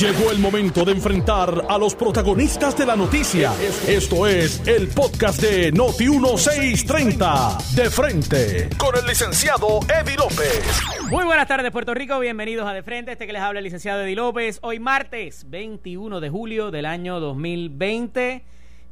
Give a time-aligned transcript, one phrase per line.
[0.00, 3.52] Llegó el momento de enfrentar a los protagonistas de la noticia.
[3.86, 7.58] Esto es el podcast de Noti 1630.
[7.76, 10.80] De frente con el licenciado Eddie López.
[11.10, 12.18] Muy buenas tardes, Puerto Rico.
[12.18, 13.12] Bienvenidos a De Frente.
[13.12, 14.58] Este que les habla el licenciado Eddie López.
[14.62, 18.42] Hoy martes 21 de julio del año 2020.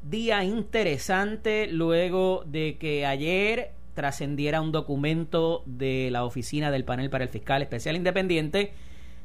[0.03, 7.25] Día interesante luego de que ayer trascendiera un documento de la oficina del panel para
[7.25, 8.73] el fiscal especial independiente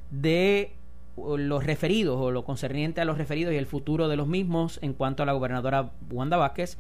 [0.10, 0.74] de
[1.18, 4.94] los referidos o lo concerniente a los referidos y el futuro de los mismos en
[4.94, 6.78] cuanto a la gobernadora Wanda Vázquez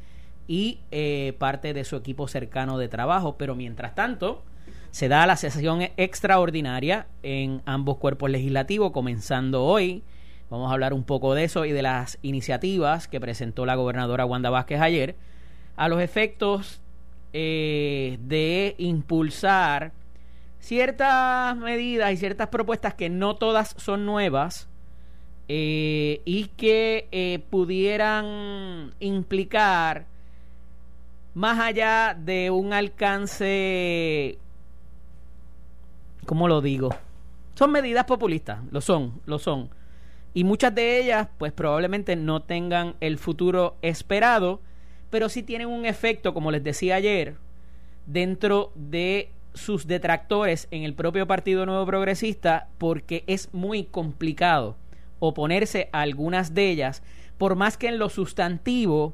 [0.48, 3.36] y eh, parte de su equipo cercano de trabajo.
[3.38, 4.44] Pero mientras tanto,
[4.92, 10.04] se da la sesión extraordinaria en ambos cuerpos legislativos, comenzando hoy.
[10.50, 14.26] Vamos a hablar un poco de eso y de las iniciativas que presentó la gobernadora
[14.26, 15.16] Wanda Vázquez ayer
[15.76, 16.82] a los efectos
[17.34, 19.92] eh, de impulsar
[20.66, 24.68] ciertas medidas y ciertas propuestas que no todas son nuevas
[25.48, 30.08] eh, y que eh, pudieran implicar
[31.36, 34.40] más allá de un alcance,
[36.26, 36.90] ¿cómo lo digo?
[37.54, 39.70] Son medidas populistas, lo son, lo son.
[40.34, 44.62] Y muchas de ellas, pues probablemente no tengan el futuro esperado,
[45.12, 47.36] pero sí tienen un efecto, como les decía ayer,
[48.08, 54.76] dentro de sus detractores en el propio Partido Nuevo Progresista porque es muy complicado
[55.20, 57.02] oponerse a algunas de ellas,
[57.38, 59.14] por más que en lo sustantivo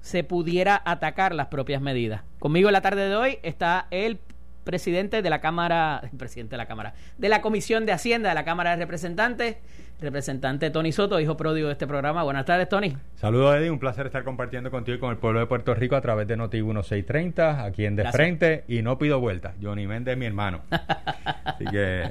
[0.00, 2.22] se pudiera atacar las propias medidas.
[2.38, 4.18] Conmigo en la tarde de hoy está el
[4.64, 8.44] presidente de la Cámara, presidente de la Cámara, de la Comisión de Hacienda de la
[8.44, 9.56] Cámara de Representantes,
[10.00, 12.22] representante Tony Soto, hijo pródigo de este programa.
[12.22, 12.96] Buenas tardes, Tony.
[13.16, 13.70] Saludos, Eddie.
[13.70, 16.36] Un placer estar compartiendo contigo y con el pueblo de Puerto Rico a través de
[16.36, 18.64] Noti 1630, aquí en De Frente.
[18.68, 19.54] Y no pido vuelta.
[19.62, 20.62] Johnny Méndez, mi hermano.
[21.44, 22.10] Así que.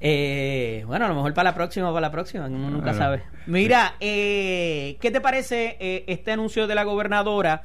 [0.00, 3.22] Eh, bueno, a lo mejor para la próxima, para la próxima, uno nunca sabe.
[3.46, 7.64] Mira, eh, ¿qué te parece eh, este anuncio de la gobernadora?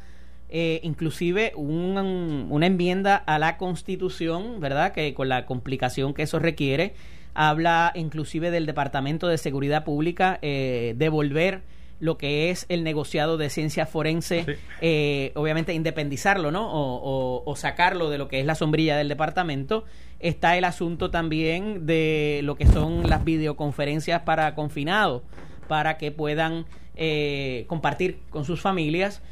[0.55, 4.91] Eh, inclusive un, una enmienda a la Constitución, ¿verdad?
[4.91, 6.93] Que con la complicación que eso requiere,
[7.33, 11.61] habla inclusive del Departamento de Seguridad Pública eh, devolver
[11.99, 14.45] lo que es el negociado de ciencia forense,
[14.81, 16.69] eh, obviamente independizarlo, ¿no?
[16.71, 19.85] O, sacarlo de lo que es la sombrilla del departamento.
[20.19, 25.23] Está el asunto también de lo que son las videoconferencias para confinados,
[25.67, 26.65] para que puedan
[26.95, 29.23] eh, compartir con sus familias.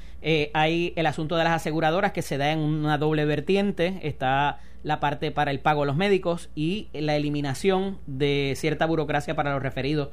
[0.54, 4.00] Hay el asunto de las aseguradoras que se da en una doble vertiente.
[4.04, 9.36] Está la parte para el pago a los médicos y la eliminación de cierta burocracia
[9.36, 10.10] para los referidos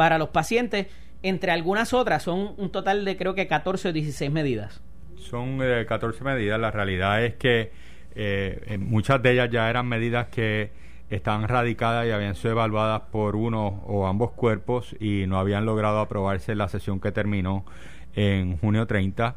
[0.00, 0.86] para los pacientes,
[1.22, 4.80] entre algunas otras, son un total de creo que 14 o 16 medidas.
[5.16, 7.70] Son 14 eh, medidas, la realidad es que
[8.14, 10.70] eh, muchas de ellas ya eran medidas que
[11.10, 16.00] estaban radicadas y habían sido evaluadas por uno o ambos cuerpos y no habían logrado
[16.00, 17.66] aprobarse en la sesión que terminó
[18.14, 19.36] en junio 30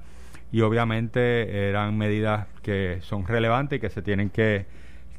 [0.54, 4.66] y obviamente eran medidas que son relevantes y que se tienen que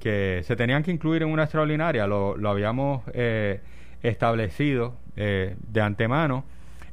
[0.00, 2.06] que se tenían que incluir en una extraordinaria.
[2.06, 3.60] Lo, lo habíamos eh,
[4.02, 6.44] establecido eh, de antemano.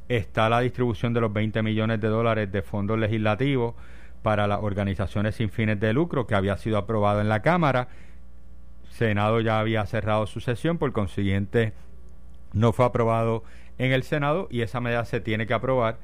[0.08, 3.74] Está la distribución de los 20 millones de dólares de fondos legislativos
[4.22, 7.88] para las organizaciones sin fines de lucro que había sido aprobado en la Cámara.
[8.90, 11.74] Senado ya había cerrado su sesión por consiguiente
[12.52, 13.44] no fue aprobado
[13.78, 15.98] en el Senado y esa medida se tiene que aprobar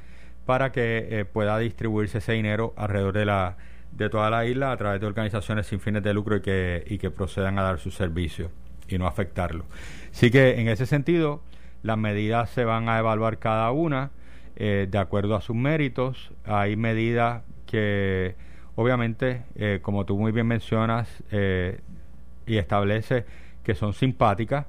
[0.49, 3.59] para que eh, pueda distribuirse ese dinero alrededor de la
[3.93, 6.97] de toda la isla a través de organizaciones sin fines de lucro y que, y
[6.97, 8.51] que procedan a dar su servicio
[8.89, 9.67] y no afectarlo.
[10.11, 11.43] Así que en ese sentido,
[11.83, 14.11] las medidas se van a evaluar cada una
[14.57, 16.33] eh, de acuerdo a sus méritos.
[16.47, 18.35] Hay medidas que,
[18.75, 23.27] obviamente, eh, como tú muy bien mencionas y establece
[23.65, 24.65] que son simpáticas,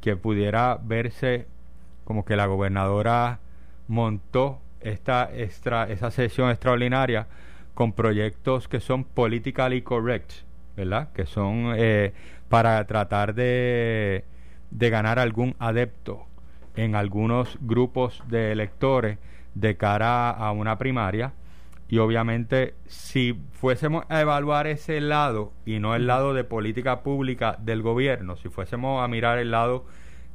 [0.00, 1.48] que pudiera verse
[2.04, 3.40] como que la gobernadora
[3.88, 7.26] montó esta extra, esa sesión extraordinaria
[7.74, 10.32] con proyectos que son politically correct,
[10.76, 11.12] ¿verdad?
[11.12, 12.12] Que son eh,
[12.48, 14.24] para tratar de,
[14.70, 16.26] de ganar algún adepto
[16.76, 19.18] en algunos grupos de electores
[19.54, 21.32] de cara a una primaria.
[21.88, 27.56] Y obviamente, si fuésemos a evaluar ese lado y no el lado de política pública
[27.60, 29.84] del gobierno, si fuésemos a mirar el lado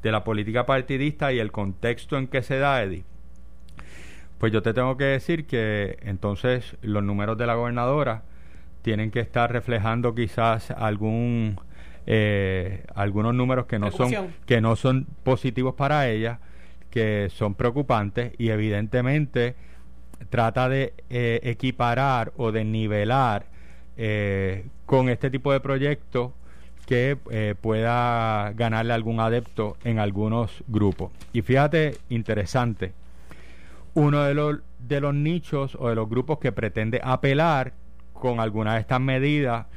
[0.02, 3.04] de la política partidista y el contexto en que se da, Eddie,
[4.40, 8.24] pues yo te tengo que decir que entonces los números de la gobernadora
[8.82, 11.60] tienen que estar reflejando quizás algún
[12.08, 14.12] eh, algunos números que no son
[14.46, 16.40] que no son positivos para ella,
[16.90, 19.56] que son preocupantes y evidentemente
[20.30, 23.46] trata de eh, equiparar o de nivelar
[23.98, 26.32] eh, con este tipo de proyectos
[26.86, 31.12] que eh, pueda ganarle algún adepto en algunos grupos.
[31.34, 32.94] Y fíjate, interesante,
[34.00, 37.74] uno de los, de los nichos o de los grupos que pretende apelar
[38.14, 39.68] con algunas de estas medidas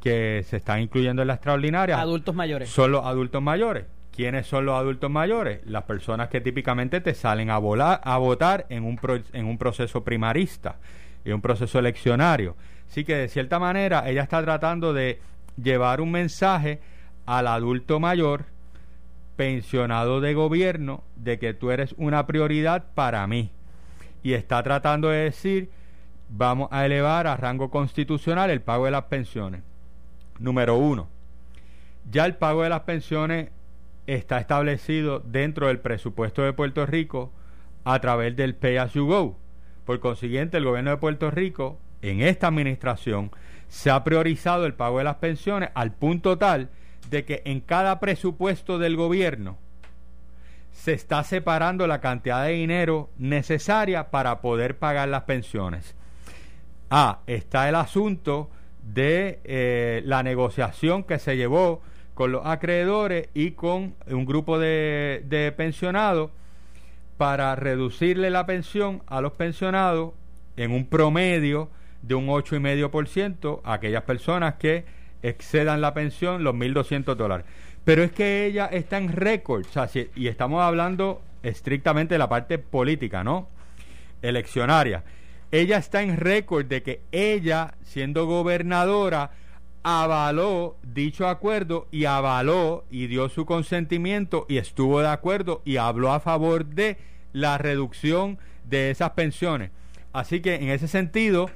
[0.00, 1.98] que se están incluyendo en la extraordinaria.
[1.98, 2.68] Adultos mayores.
[2.68, 3.86] Son los adultos mayores.
[4.10, 5.60] ¿Quiénes son los adultos mayores?
[5.64, 8.98] Las personas que típicamente te salen a, volar, a votar en un,
[9.32, 10.76] en un proceso primarista,
[11.24, 12.56] en un proceso eleccionario.
[12.88, 15.20] Así que de cierta manera ella está tratando de
[15.56, 16.80] llevar un mensaje
[17.24, 18.44] al adulto mayor
[19.36, 23.52] pensionado de gobierno de que tú eres una prioridad para mí.
[24.22, 25.70] Y está tratando de decir,
[26.28, 29.62] vamos a elevar a rango constitucional el pago de las pensiones.
[30.38, 31.08] Número uno,
[32.10, 33.50] ya el pago de las pensiones
[34.06, 37.30] está establecido dentro del presupuesto de Puerto Rico
[37.84, 39.36] a través del Pay As You Go.
[39.84, 43.30] Por consiguiente, el gobierno de Puerto Rico, en esta administración,
[43.68, 46.70] se ha priorizado el pago de las pensiones al punto tal
[47.08, 49.58] de que en cada presupuesto del gobierno
[50.72, 55.94] se está separando la cantidad de dinero necesaria para poder pagar las pensiones.
[56.90, 58.50] Ah, está el asunto
[58.82, 61.82] de eh, la negociación que se llevó
[62.14, 66.30] con los acreedores y con un grupo de, de pensionados
[67.16, 70.12] para reducirle la pensión a los pensionados
[70.56, 71.68] en un promedio
[72.02, 74.84] de un 8,5% a aquellas personas que
[75.22, 77.46] excedan la pensión los 1.200 dólares.
[77.84, 79.64] Pero es que ella está en récord,
[80.14, 83.48] y estamos hablando estrictamente de la parte política, ¿no?
[84.22, 85.02] Eleccionaria
[85.52, 89.32] ella está en récord de que ella, siendo gobernadora,
[89.82, 96.12] avaló dicho acuerdo y avaló y dio su consentimiento y estuvo de acuerdo y habló
[96.12, 96.98] a favor de
[97.32, 99.70] la reducción de esas pensiones.
[100.12, 101.50] Así que en ese sentido,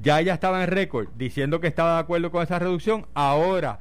[0.00, 3.06] ya ella estaba en récord diciendo que estaba de acuerdo con esa reducción.
[3.14, 3.80] Ahora.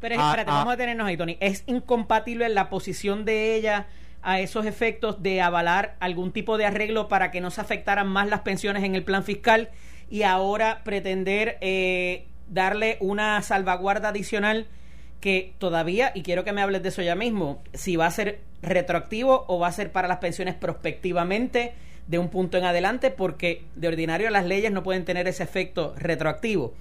[0.00, 1.36] Pero espérate, vamos a tenernos ahí, Tony.
[1.40, 3.86] ¿Es incompatible la posición de ella?
[4.22, 8.26] a esos efectos de avalar algún tipo de arreglo para que no se afectaran más
[8.26, 9.70] las pensiones en el plan fiscal
[10.10, 14.66] y ahora pretender eh, darle una salvaguarda adicional
[15.20, 18.40] que todavía, y quiero que me hables de eso ya mismo, si va a ser
[18.62, 21.74] retroactivo o va a ser para las pensiones prospectivamente
[22.08, 25.94] de un punto en adelante, porque de ordinario las leyes no pueden tener ese efecto
[25.96, 26.74] retroactivo.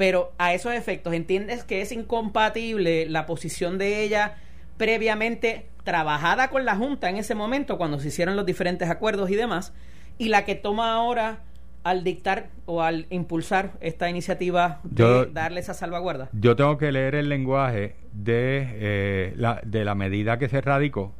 [0.00, 4.36] Pero a esos efectos, ¿entiendes que es incompatible la posición de ella
[4.78, 9.36] previamente trabajada con la Junta en ese momento, cuando se hicieron los diferentes acuerdos y
[9.36, 9.74] demás,
[10.16, 11.40] y la que toma ahora
[11.84, 16.30] al dictar o al impulsar esta iniciativa de darle esa salvaguarda?
[16.32, 21.12] Yo tengo que leer el lenguaje de, eh, la, de la medida que se radicó.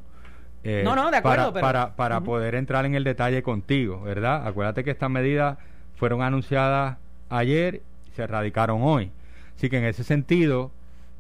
[0.65, 1.53] Eh, no, no, de acuerdo.
[1.53, 4.47] Para, para, poder entrar en el detalle contigo, ¿verdad?
[4.47, 5.59] Acuérdate que estas medidas
[5.97, 6.97] fueron anunciadas
[7.29, 7.83] ayer,
[8.15, 9.11] se radicaron hoy.
[9.57, 10.71] Así que en ese sentido,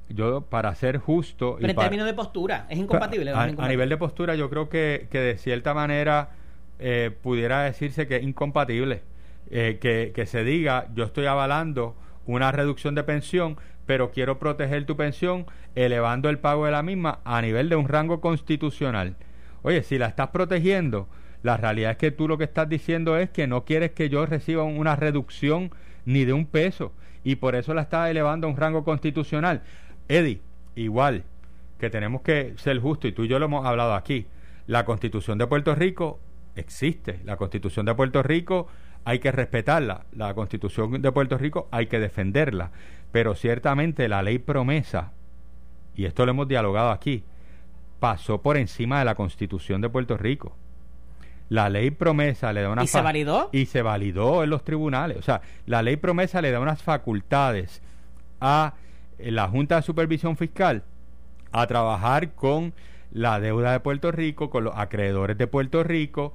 [0.08, 1.56] yo para ser justo...
[1.60, 3.32] Pero en términos de postura, ¿es incompatible?
[3.32, 6.30] A, nivel de postura yo creo que, que de cierta manera
[6.78, 9.02] eh, pudiera decirse que es incompatible.
[9.50, 14.86] Eh, que, que se diga, yo estoy avalando una reducción de pensión, pero quiero proteger
[14.86, 19.16] tu pensión elevando el pago de la misma a nivel de un rango constitucional.
[19.62, 21.08] Oye, si la estás protegiendo,
[21.42, 24.24] la realidad es que tú lo que estás diciendo es que no quieres que yo
[24.26, 25.70] reciba una reducción
[26.04, 26.92] ni de un peso
[27.24, 29.62] y por eso la estás elevando a un rango constitucional.
[30.08, 30.40] Eddie,
[30.74, 31.24] igual
[31.78, 34.26] que tenemos que ser justos, y tú y yo lo hemos hablado aquí,
[34.66, 36.20] la constitución de Puerto Rico
[36.56, 38.68] existe, la constitución de Puerto Rico
[39.04, 42.70] hay que respetarla, la constitución de Puerto Rico hay que defenderla,
[43.12, 45.12] pero ciertamente la ley promesa,
[45.94, 47.24] y esto lo hemos dialogado aquí,
[47.98, 50.56] pasó por encima de la constitución de Puerto Rico.
[51.50, 52.84] La ley promesa le da unas...
[52.84, 53.50] ¿Y se validó?
[53.52, 55.18] Y se validó en los tribunales.
[55.18, 57.82] O sea, la ley promesa le da unas facultades
[58.40, 58.74] a
[59.18, 60.84] la Junta de Supervisión Fiscal
[61.52, 62.72] a trabajar con
[63.12, 66.32] la deuda de Puerto Rico, con los acreedores de Puerto Rico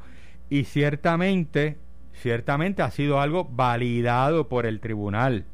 [0.50, 1.78] y ciertamente,
[2.14, 5.46] ciertamente ha sido algo validado por el Tribunal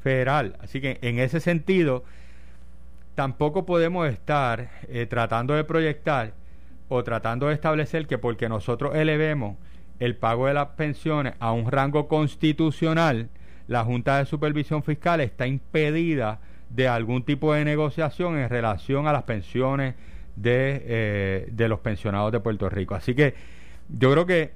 [0.00, 0.56] Federal.
[0.60, 2.04] Así que en ese sentido,
[3.14, 6.32] tampoco podemos estar eh, tratando de proyectar
[6.88, 9.56] o tratando de establecer que porque nosotros elevemos
[9.98, 13.28] el pago de las pensiones a un rango constitucional,
[13.68, 19.12] la Junta de Supervisión Fiscal está impedida de algún tipo de negociación en relación a
[19.12, 19.94] las pensiones
[20.36, 22.94] de, eh, de los pensionados de Puerto Rico.
[22.94, 23.34] Así que
[23.88, 24.52] yo creo que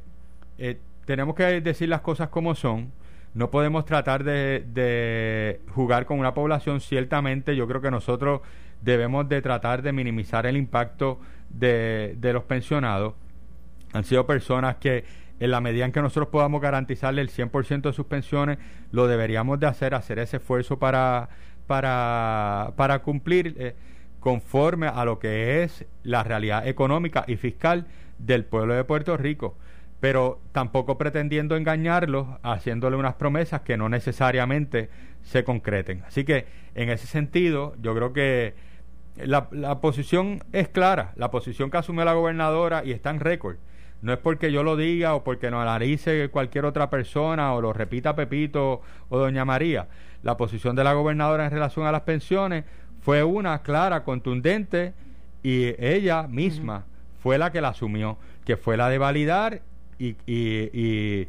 [0.58, 2.90] eh, tenemos que decir las cosas como son.
[3.34, 6.80] No podemos tratar de, de, jugar con una población.
[6.80, 8.40] Ciertamente yo creo que nosotros
[8.80, 11.20] debemos de tratar de minimizar el impacto
[11.58, 13.14] de, de los pensionados.
[13.92, 15.04] Han sido personas que
[15.38, 18.58] en la medida en que nosotros podamos garantizarle el 100% de sus pensiones,
[18.90, 21.28] lo deberíamos de hacer, hacer ese esfuerzo para
[21.66, 23.74] para, para cumplir eh,
[24.20, 27.86] conforme a lo que es la realidad económica y fiscal
[28.18, 29.56] del pueblo de Puerto Rico,
[30.00, 34.88] pero tampoco pretendiendo engañarlos, haciéndole unas promesas que no necesariamente
[35.22, 36.02] se concreten.
[36.06, 38.54] Así que en ese sentido, yo creo que
[39.16, 43.56] la, la posición es clara, la posición que asumió la gobernadora y está en récord.
[44.02, 47.72] No es porque yo lo diga o porque lo analice cualquier otra persona o lo
[47.72, 49.88] repita Pepito o Doña María.
[50.22, 52.64] La posición de la gobernadora en relación a las pensiones
[53.00, 54.92] fue una clara, contundente
[55.42, 56.84] y ella misma
[57.22, 59.62] fue la que la asumió, que fue la de validar
[59.98, 61.28] y, y,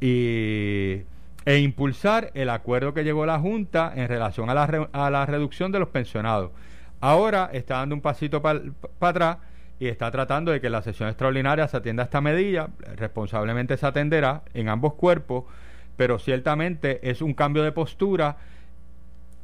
[0.00, 1.02] y,
[1.44, 5.72] e impulsar el acuerdo que llegó la Junta en relación a la, a la reducción
[5.72, 6.50] de los pensionados.
[7.00, 8.60] Ahora está dando un pasito para
[9.00, 9.38] atrás
[9.78, 13.86] y está tratando de que la sesión extraordinaria se atienda a esta medida, responsablemente se
[13.86, 15.44] atenderá en ambos cuerpos,
[15.96, 18.36] pero ciertamente es un cambio de postura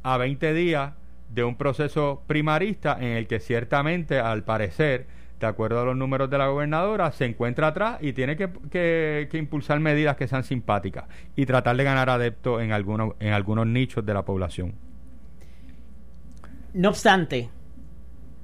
[0.01, 0.93] a 20 días
[1.29, 5.05] de un proceso primarista en el que ciertamente, al parecer,
[5.39, 9.37] de acuerdo a los números de la gobernadora, se encuentra atrás y tiene que, que,
[9.37, 11.05] impulsar medidas que sean simpáticas
[11.35, 14.73] y tratar de ganar adeptos en en algunos nichos de la población.
[16.73, 17.49] No obstante,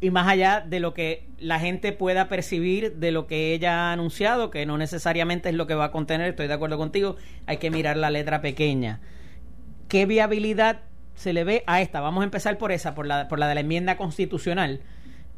[0.01, 3.93] y más allá de lo que la gente pueda percibir de lo que ella ha
[3.93, 7.57] anunciado, que no necesariamente es lo que va a contener, estoy de acuerdo contigo, hay
[7.57, 9.01] que mirar la letra pequeña.
[9.87, 10.81] ¿Qué viabilidad
[11.15, 11.99] se le ve a esta?
[11.99, 14.81] Vamos a empezar por esa, por la, por la de la enmienda constitucional,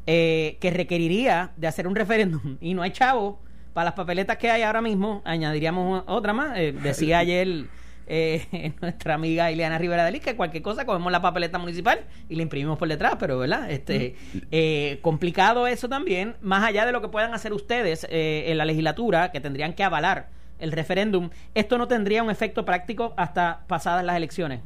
[0.06, 3.40] eh, que requeriría de hacer un referéndum y no hay chavo
[3.72, 7.66] para las papeletas que hay ahora mismo, añadiríamos otra más, eh, decía ayer
[8.06, 12.36] eh, nuestra amiga Ileana Rivera de Liz, que cualquier cosa cogemos la papeleta municipal y
[12.36, 13.70] la imprimimos por detrás, pero ¿verdad?
[13.70, 14.16] Este,
[14.50, 18.64] eh, complicado eso también, más allá de lo que puedan hacer ustedes eh, en la
[18.64, 20.28] legislatura, que tendrían que avalar
[20.58, 24.60] el referéndum, esto no tendría un efecto práctico hasta pasadas las elecciones.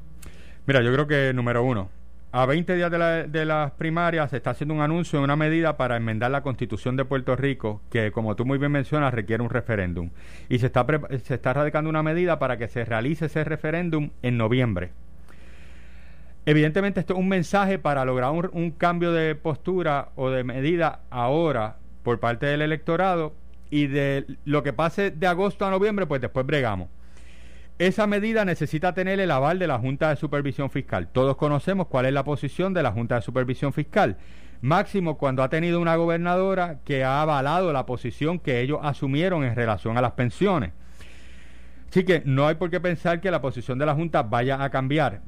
[0.66, 1.88] Mira, yo creo que número uno,
[2.36, 5.96] a 20 días de, las primarias se está haciendo un anuncio de una medida para
[5.96, 10.10] enmendar la constitución de Puerto Rico que, como tú muy bien mencionas, requiere un referéndum.
[10.50, 10.84] Y se está,
[11.24, 14.90] se está radicando una medida para que se realice ese referéndum en noviembre.
[16.44, 21.00] Evidentemente esto es un mensaje para lograr un, un cambio de postura o de medida
[21.08, 23.32] ahora por parte del electorado
[23.70, 26.90] y de lo que pase de agosto a noviembre, pues después bregamos.
[27.78, 31.08] Esa medida necesita tener el aval de la Junta de Supervisión Fiscal.
[31.08, 34.16] Todos conocemos cuál es la posición de la Junta de Supervisión Fiscal.
[34.62, 39.54] Máximo cuando ha tenido una gobernadora que ha avalado la posición que ellos asumieron en
[39.54, 40.72] relación a las pensiones.
[41.90, 44.70] Así que no hay por qué pensar que la posición de la Junta vaya a
[44.70, 45.20] cambiar.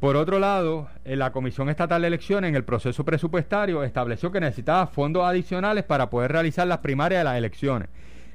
[0.00, 4.40] Por otro lado, en la Comisión Estatal de Elecciones, en el proceso presupuestario, estableció que
[4.40, 7.90] necesitaba fondos adicionales para poder realizar las primarias de las elecciones.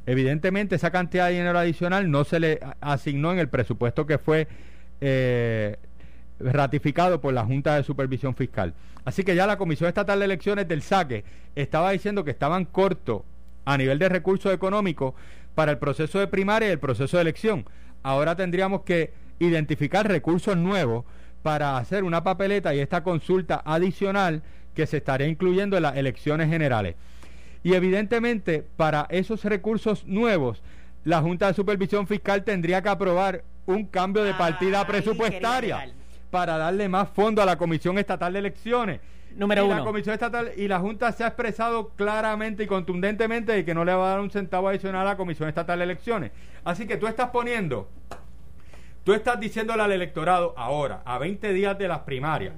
[0.09, 4.47] Evidentemente esa cantidad de dinero adicional no se le asignó en el presupuesto que fue
[5.01, 5.77] eh,
[6.39, 8.73] ratificado por la Junta de Supervisión Fiscal.
[9.05, 11.23] Así que ya la Comisión Estatal de Elecciones del SAQUE
[11.53, 13.21] estaba diciendo que estaban cortos
[13.65, 15.13] a nivel de recursos económicos
[15.53, 17.65] para el proceso de primaria y el proceso de elección.
[18.01, 21.05] Ahora tendríamos que identificar recursos nuevos
[21.43, 24.41] para hacer una papeleta y esta consulta adicional
[24.73, 26.95] que se estaría incluyendo en las elecciones generales.
[27.63, 30.61] Y evidentemente, para esos recursos nuevos,
[31.03, 35.93] la Junta de Supervisión Fiscal tendría que aprobar un cambio de partida presupuestaria
[36.31, 38.99] para darle más fondo a la Comisión Estatal de Elecciones.
[39.35, 39.75] Número y uno.
[39.75, 43.85] La Comisión Estatal y la Junta se ha expresado claramente y contundentemente de que no
[43.85, 46.31] le va a dar un centavo adicional a la Comisión Estatal de Elecciones.
[46.63, 47.89] Así que tú estás poniendo,
[49.03, 52.53] tú estás diciéndole al electorado ahora, a 20 días de las primarias,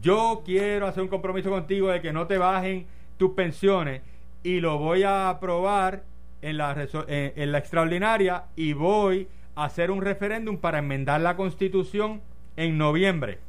[0.00, 4.02] yo quiero hacer un compromiso contigo de que no te bajen tus pensiones
[4.44, 6.04] y lo voy a aprobar
[6.42, 12.20] en la, en, la extraordinaria y voy a hacer un referéndum para enmendar la constitución
[12.56, 13.40] en noviembre.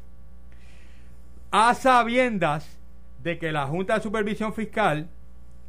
[1.52, 2.80] A sabiendas
[3.22, 5.10] de que la Junta de Supervisión Fiscal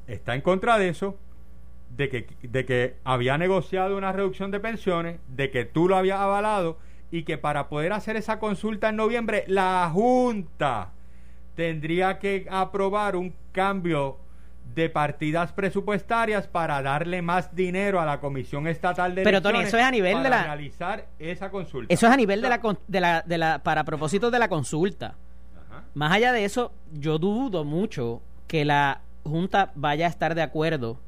[0.06, 1.18] está en contra de eso,
[1.90, 6.20] de que, de que había negociado una reducción de pensiones, de que tú lo habías
[6.20, 6.78] avalado
[7.10, 10.92] y que para poder hacer esa consulta en noviembre la Junta
[11.56, 14.18] tendría que aprobar un cambio
[14.74, 19.78] de partidas presupuestarias para darle más dinero a la Comisión Estatal de Pero Tony, eso
[19.78, 21.92] es a nivel de la realizar esa consulta.
[21.92, 25.14] Eso es a nivel de la, de la de la para propósitos de la consulta.
[25.94, 31.00] Más allá de eso, yo dudo mucho que la junta vaya a estar de acuerdo.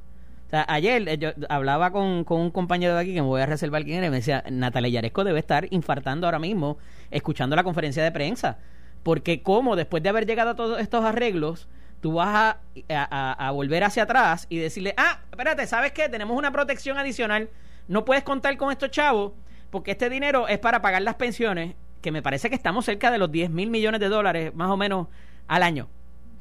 [0.46, 3.42] O sea, ayer eh, yo hablaba con, con un compañero de aquí que me voy
[3.42, 6.78] a reservar quién era y me decía, Natalia Yaresco debe estar infartando ahora mismo
[7.10, 8.56] escuchando la conferencia de prensa.
[9.02, 11.68] Porque como después de haber llegado a todos estos arreglos,
[12.00, 12.56] tú vas
[12.88, 16.08] a, volver hacia atrás y decirle, ah, espérate, ¿sabes qué?
[16.08, 17.48] Tenemos una protección adicional,
[17.88, 19.32] no puedes contar con estos chavos
[19.70, 23.18] porque este dinero es para pagar las pensiones, que me parece que estamos cerca de
[23.18, 25.08] los 10 mil millones de dólares, más o menos,
[25.48, 25.88] al año.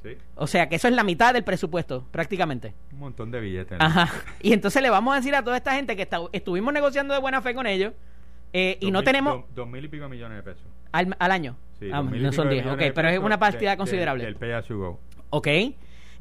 [0.03, 0.11] Sí.
[0.35, 2.75] O sea, que eso es la mitad del presupuesto, prácticamente.
[2.93, 3.77] Un montón de billetes.
[3.79, 3.83] ¿no?
[3.85, 4.09] Ajá.
[4.41, 7.19] Y entonces le vamos a decir a toda esta gente que está- estuvimos negociando de
[7.19, 7.93] buena fe con ellos
[8.53, 10.65] eh, y no mil- tenemos Dos, dos mil y pico millones de pesos.
[10.91, 11.57] al, al año.
[11.79, 14.23] Sí, Ah, no son de 10, ok, pero es una de- considerable.
[14.23, 14.99] Del pay as you go.
[15.29, 15.47] Ok.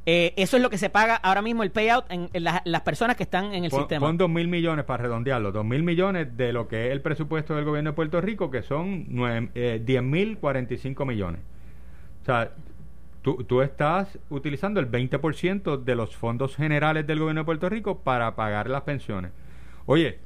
[0.09, 2.83] Eh, eso es lo que se paga ahora mismo el payout en, en las- las
[2.83, 4.07] personas que están en el Pon, sistema.
[4.07, 7.57] pon dos mil millones para redondearlo, dos mil millones de lo que es el presupuesto
[7.57, 11.41] del gobierno de Puerto Rico, que son nueve- eh, diez mil cuarenta y cinco millones.
[12.23, 12.53] O sea,
[13.23, 17.99] tú, tú estás utilizando el 20% de los fondos generales del gobierno de Puerto Rico
[17.99, 19.33] para pagar las pensiones.
[19.87, 20.21] Oye,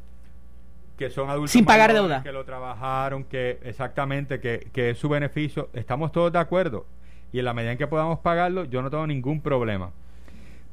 [0.98, 2.22] que son adultos Sin pagar mayores, deuda.
[2.22, 6.84] que lo trabajaron, que exactamente, que, que es su beneficio, estamos todos de acuerdo.
[7.32, 9.90] Y en la medida en que podamos pagarlo, yo no tengo ningún problema.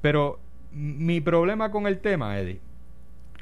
[0.02, 0.40] Pero
[0.72, 2.60] mi problema con el tema, Eddie,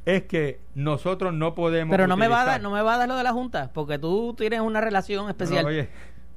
[0.06, 1.92] es que nosotros no podemos.
[1.92, 3.72] pero no me va a dar, no me va a dar lo de la junta,
[3.74, 5.64] porque tú tienes una relación especial.
[5.64, 5.90] No, oye,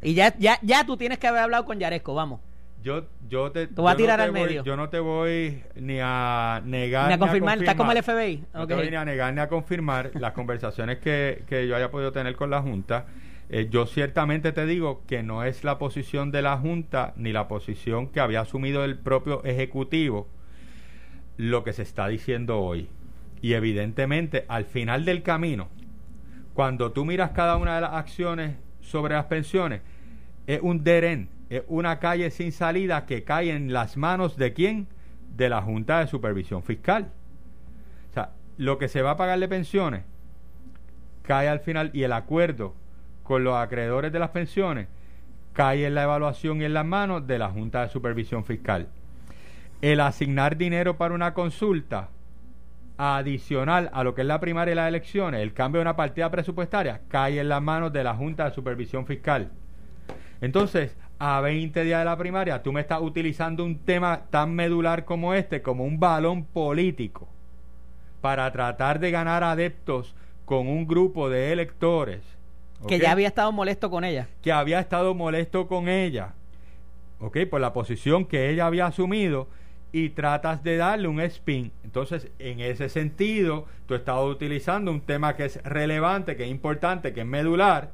[0.03, 2.41] y ya, ya, ya tú tienes que haber hablado con Yaresco, vamos.
[2.83, 3.67] yo, yo te.
[3.67, 4.63] Te voy a no tirar al voy- medio.
[4.65, 7.09] Yo no te voy ni a negar.
[7.09, 8.45] Ni a confirmar, está como el FBI.
[8.55, 8.69] No Ok.
[8.69, 12.13] te voy ni a negar ni a confirmar las conversaciones que, que yo haya podido
[12.13, 13.07] tener con la Junta.
[13.51, 17.49] Eh, yo ciertamente te digo que no es la posición de la Junta ni la
[17.49, 20.29] posición que había asumido el propio Ejecutivo
[21.39, 22.89] lo que se está diciendo hoy.
[23.41, 25.69] Y evidentemente, al final del camino,
[26.53, 29.81] cuando tú miras cada una de las acciones sobre las pensiones,
[30.47, 34.89] es un derén, es una calle sin salida que cae en las manos de quién?
[35.37, 37.13] De la Junta de Supervisión Fiscal.
[38.11, 40.03] O sea, lo que se va a pagar de pensiones
[41.23, 42.75] cae al final y el acuerdo
[43.29, 44.89] con los acreedores de las pensiones
[45.53, 48.89] cae en la evaluación y en las manos de la Junta de Supervisión Fiscal.
[49.83, 52.09] El asignar dinero para una consulta
[52.97, 56.31] adicional a lo que es la primaria y las elecciones, el cambio de una partida
[56.31, 59.51] presupuestaria, cae en las manos de la Junta de Supervisión Fiscal.
[60.41, 65.05] Entonces, a 20 días de la primaria, tú me estás utilizando un tema tan medular
[65.05, 67.29] como este, como un balón político,
[68.23, 70.15] para tratar de ganar adeptos
[70.47, 72.38] con un grupo de electores.
[72.87, 74.29] Que ya había estado molesto con ella.
[74.43, 76.35] que había estado molesto con ella,
[77.21, 77.39] ¿ok?
[77.51, 79.49] Por la posición que ella había asumido
[79.91, 81.73] y tratas de darle un spin.
[81.83, 87.13] Entonces, en ese sentido, tú estabas utilizando un tema que es relevante, que es importante,
[87.13, 87.93] que es medular,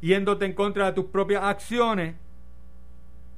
[0.00, 2.16] yéndote en contra de tus propias acciones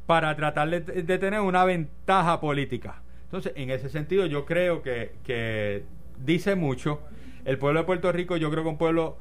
[0.06, 3.02] para tratar de, de tener una ventaja política.
[3.24, 5.84] Entonces, en ese sentido, yo creo que, que
[6.18, 7.00] dice mucho.
[7.44, 9.16] El pueblo de Puerto Rico, yo creo que un pueblo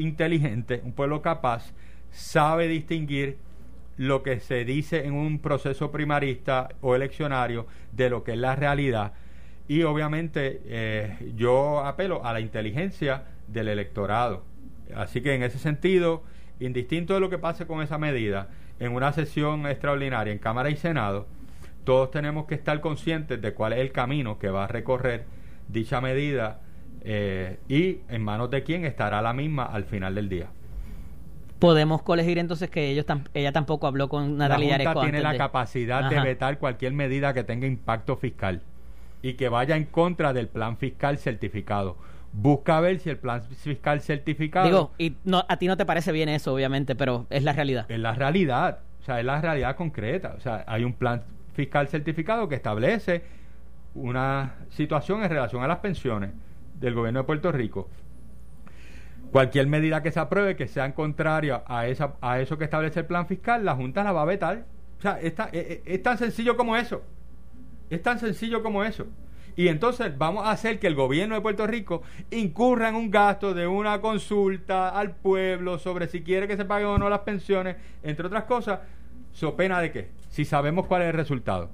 [0.00, 1.72] inteligente, un pueblo capaz,
[2.10, 3.38] sabe distinguir
[3.96, 8.56] lo que se dice en un proceso primarista o eleccionario de lo que es la
[8.56, 9.12] realidad.
[9.68, 14.42] Y obviamente eh, yo apelo a la inteligencia del electorado.
[14.94, 16.24] Así que en ese sentido,
[16.58, 18.48] indistinto de lo que pase con esa medida,
[18.80, 21.26] en una sesión extraordinaria en Cámara y Senado,
[21.84, 25.24] todos tenemos que estar conscientes de cuál es el camino que va a recorrer
[25.68, 26.60] dicha medida
[27.02, 30.46] eh, y en manos de quién estará la misma al final del día.
[31.58, 35.20] Podemos colegir entonces que ellos tam- ella tampoco habló con La Natalia Junta Yaresco tiene
[35.20, 38.62] la de- capacidad de vetar cualquier medida que tenga impacto fiscal
[39.22, 41.96] y que vaya en contra del plan fiscal certificado.
[42.32, 46.12] Busca ver si el plan fiscal certificado Digo, y no, a ti no te parece
[46.12, 47.84] bien eso, obviamente, pero es la realidad.
[47.90, 50.34] es la realidad, o sea, es la realidad concreta.
[50.38, 53.22] O sea, hay un plan fiscal certificado que establece
[53.94, 56.30] una situación en relación a las pensiones
[56.80, 57.88] del gobierno de Puerto Rico.
[59.32, 63.00] Cualquier medida que se apruebe que sea en contraria a, esa, a eso que establece
[63.00, 64.64] el plan fiscal, la Junta la va a vetar.
[64.98, 67.02] O sea, es, es- es tan sencillo como eso.
[67.90, 69.06] Es tan sencillo como eso.
[69.56, 73.52] Y entonces vamos a hacer que el gobierno de Puerto Rico incurra en un gasto
[73.52, 77.76] de una consulta al pueblo sobre si quiere que se paguen o no las pensiones,
[78.02, 78.80] entre otras cosas,
[79.32, 81.70] so pena de qué, si sabemos cuál es el resultado.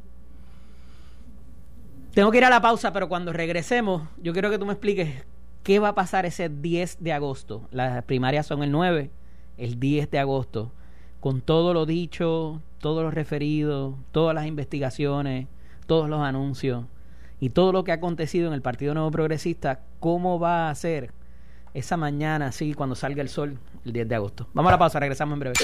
[2.16, 5.26] Tengo que ir a la pausa, pero cuando regresemos, yo quiero que tú me expliques
[5.62, 7.68] qué va a pasar ese 10 de agosto.
[7.70, 9.10] Las primarias son el 9,
[9.58, 10.72] el 10 de agosto,
[11.20, 15.46] con todo lo dicho, todos los referidos, todas las investigaciones,
[15.86, 16.86] todos los anuncios
[17.38, 21.12] y todo lo que ha acontecido en el Partido Nuevo Progresista, ¿cómo va a ser
[21.76, 24.48] esa mañana así cuando salga el sol el 10 de agosto?
[24.54, 25.54] Vamos a la pausa, regresamos en breve.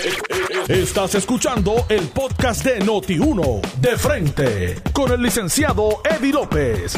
[0.69, 6.95] Estás escuchando el podcast de Noti1 de frente con el licenciado Eddie López.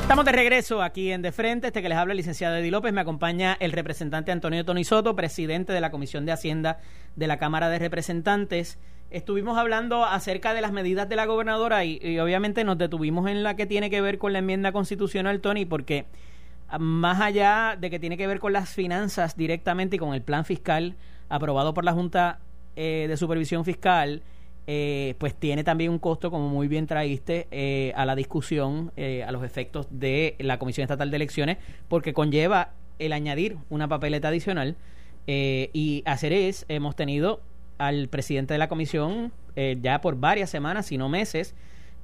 [0.00, 1.66] Estamos de regreso aquí en De Frente.
[1.66, 2.92] Este que les habla el licenciado Eddie López.
[2.92, 6.78] Me acompaña el representante Antonio Tony Soto, presidente de la Comisión de Hacienda
[7.16, 8.78] de la Cámara de Representantes.
[9.10, 13.42] Estuvimos hablando acerca de las medidas de la gobernadora y, y obviamente nos detuvimos en
[13.42, 16.06] la que tiene que ver con la enmienda constitucional, Tony, porque
[16.78, 20.44] más allá de que tiene que ver con las finanzas directamente y con el plan
[20.44, 20.96] fiscal
[21.28, 22.40] aprobado por la Junta
[22.74, 24.22] eh, de Supervisión Fiscal,
[24.66, 29.32] eh, pues tiene también un costo, como muy bien traíste, eh, a la discusión, a
[29.32, 34.76] los efectos de la Comisión Estatal de Elecciones, porque conlleva el añadir una papeleta adicional.
[35.26, 37.40] y hacer es, hemos tenido
[37.78, 39.32] al presidente de la comisión
[39.80, 41.54] ya por varias semanas, si no meses,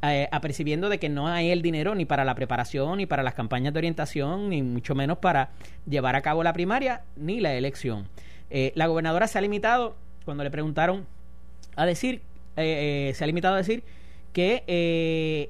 [0.04, 3.34] eh, apercibiendo de que no hay el dinero ni para la preparación, ni para las
[3.34, 5.50] campañas de orientación, ni mucho menos para
[5.88, 8.08] llevar a cabo la primaria, ni la elección.
[8.50, 11.06] Eh, la gobernadora se ha limitado, cuando le preguntaron,
[11.76, 12.20] a decir,
[12.56, 13.84] eh, se ha limitado a decir
[14.32, 14.64] que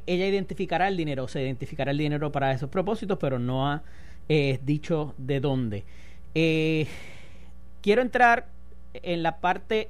[0.06, 3.82] ella identificará el dinero, se identificará el dinero para esos propósitos, pero no ha
[4.28, 5.84] dicho de dónde.
[7.80, 8.48] quiero entrar
[8.92, 9.88] en la parte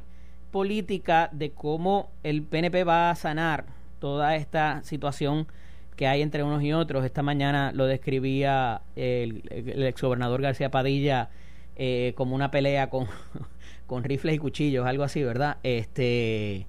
[0.52, 5.46] política de cómo el PNP va a sanar toda esta situación
[5.94, 7.04] que hay entre unos y otros.
[7.04, 11.30] Esta mañana lo describía el, el exgobernador García Padilla
[11.76, 13.06] eh, como una pelea con,
[13.86, 15.58] con rifles y cuchillos, algo así, ¿verdad?
[15.62, 16.66] Este,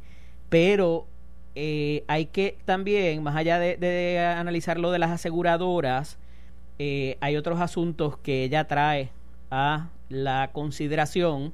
[0.50, 1.08] pero
[1.56, 6.19] eh, hay que también, más allá de, analizar lo de las aseguradoras,
[6.78, 9.10] eh, hay otros asuntos que ella trae
[9.50, 11.54] a la consideración.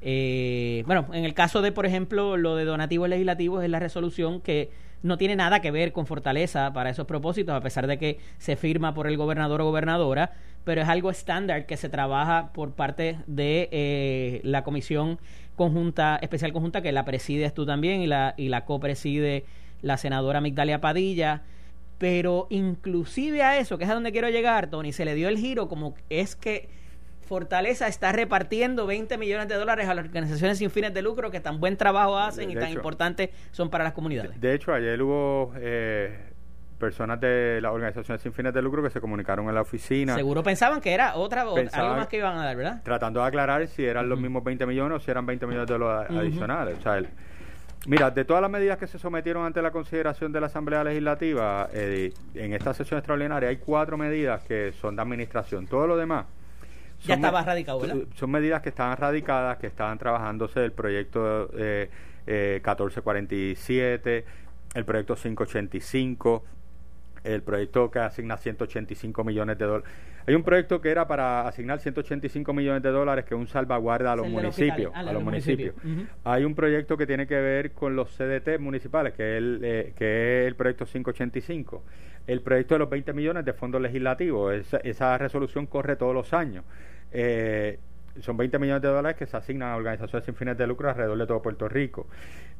[0.00, 4.70] bueno, en el caso de, por ejemplo, lo de donativos legislativos es la resolución que
[5.02, 8.56] no tiene nada que ver con Fortaleza para esos propósitos, a pesar de que se
[8.56, 10.32] firma por el gobernador o gobernadora,
[10.64, 15.18] pero es algo estándar que se trabaja por parte de eh, la comisión
[15.56, 19.44] conjunta, especial conjunta, que la presides tú también y la, y la copreside
[19.82, 21.42] la senadora Migdalia Padilla.
[21.98, 25.36] Pero inclusive a eso, que es a donde quiero llegar, Tony, se le dio el
[25.36, 26.68] giro como es que
[27.28, 31.40] Fortaleza está repartiendo 20 millones de dólares a las organizaciones sin fines de lucro que
[31.40, 34.40] tan buen trabajo hacen y tan importantes son para las comunidades.
[34.40, 36.32] De, hecho, ayer hubo eh,
[36.78, 40.14] personas de las organizaciones sin fines de lucro que se comunicaron en la oficina.
[40.14, 42.80] Seguro pensaban que era otra, algo más que iban a dar, ¿verdad?
[42.82, 45.74] Tratando de aclarar si eran los mismos 20 millones o si eran 20 millones de
[45.74, 46.78] dólares adicionales.
[46.78, 47.02] O sea,
[47.86, 51.68] Mira, de todas las medidas que se sometieron ante la consideración de la Asamblea Legislativa,
[51.72, 55.66] eh, en esta sesión extraordinaria hay cuatro medidas que son de administración.
[55.66, 56.26] Todo lo demás
[57.04, 57.96] ya estaba radicado, ¿verdad?
[58.14, 61.90] Son medidas que estaban radicadas, que estaban trabajándose el proyecto eh,
[62.26, 64.24] 1447, eh,
[64.74, 66.44] el proyecto 585,
[67.24, 69.90] el proyecto que asigna 185 millones de dólares.
[70.26, 74.12] Hay un proyecto que era para asignar 185 millones de dólares que es un salvaguarda
[74.12, 74.92] a los municipios.
[74.94, 75.74] A, los municipios.
[76.24, 79.92] Hay un proyecto que tiene que ver con los CDT municipales, que es el, eh,
[79.96, 81.82] que es el proyecto 585.
[82.26, 84.54] El proyecto de los 20 millones de fondos legislativos.
[84.54, 86.64] Esa, esa resolución corre todos los años.
[87.10, 87.78] Eh,
[88.20, 91.18] son 20 millones de dólares que se asignan a organizaciones sin fines de lucro alrededor
[91.18, 92.06] de todo Puerto Rico.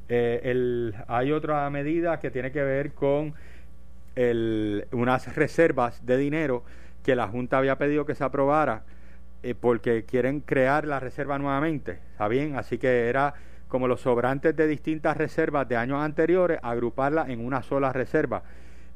[0.09, 3.35] Eh, el, hay otra medida que tiene que ver con
[4.19, 6.65] el, unas reservas de dinero
[7.05, 8.83] que la Junta había pedido que se aprobara
[9.45, 12.57] eh, porque quieren crear la reserva nuevamente, ¿está bien?
[12.57, 13.35] Así que era
[13.69, 18.43] como los sobrantes de distintas reservas de años anteriores, agruparla en una sola reserva,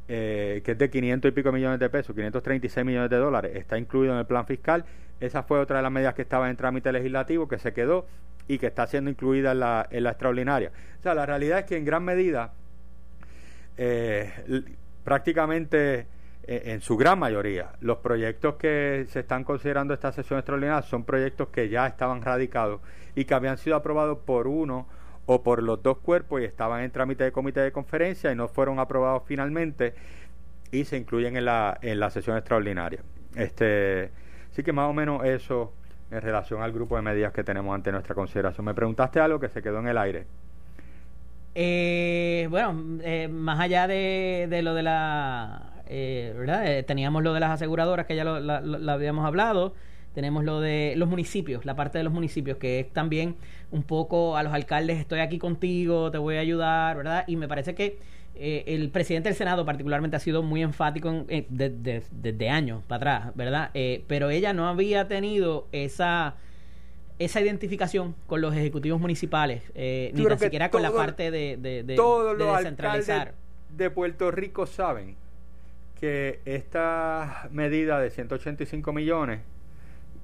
[0.08, 3.78] eh, que es de 500 y pico millones de pesos, 536 millones de dólares, está
[3.78, 4.84] incluido en el plan fiscal.
[5.20, 8.06] Esa fue otra de las medidas que estaba en trámite legislativo, que se quedó
[8.48, 10.72] y que está siendo incluida en la, en la extraordinaria.
[10.98, 12.52] O sea, la realidad es que en gran medida
[13.76, 14.32] eh,
[15.04, 16.06] prácticamente
[16.44, 21.04] eh, en su gran mayoría, los proyectos que se están considerando esta sesión extraordinaria son
[21.04, 22.80] proyectos que ya estaban radicados
[23.14, 24.86] y que habían sido aprobados por uno
[25.26, 28.48] o por los dos cuerpos y estaban en trámite de comité de conferencia y no
[28.48, 29.94] fueron aprobados finalmente
[30.72, 33.02] y se incluyen en la, en la sesión extraordinaria.
[33.36, 34.10] Este,
[34.50, 35.72] sí que más o menos eso
[36.10, 38.66] en relación al grupo de medidas que tenemos ante nuestra consideración.
[38.66, 40.26] Me preguntaste algo que se quedó en el aire.
[41.54, 45.82] Eh, bueno, eh, más allá de, de, lo de la...
[45.86, 46.66] Eh, ¿verdad?
[46.66, 49.74] Eh, teníamos lo de las aseguradoras que ya lo, habíamos hablado.
[50.14, 53.36] Tenemos lo de los municipios, la parte de los municipios, que es también
[53.70, 57.24] un poco a los alcaldes, estoy aquí contigo, te voy a ayudar, ¿verdad?
[57.26, 57.98] Y me parece que
[58.34, 63.70] el presidente del Senado particularmente ha sido muy enfático desde años para atrás, ¿verdad?
[64.06, 66.34] pero ella no había tenido esa
[67.24, 71.82] esa identificación con los ejecutivos municipales, eh, ni tan siquiera con la parte de, de,
[71.82, 73.34] de, todos los descentralizar.
[73.76, 75.16] de Puerto Rico saben
[76.00, 79.40] que esta medida de 185 millones,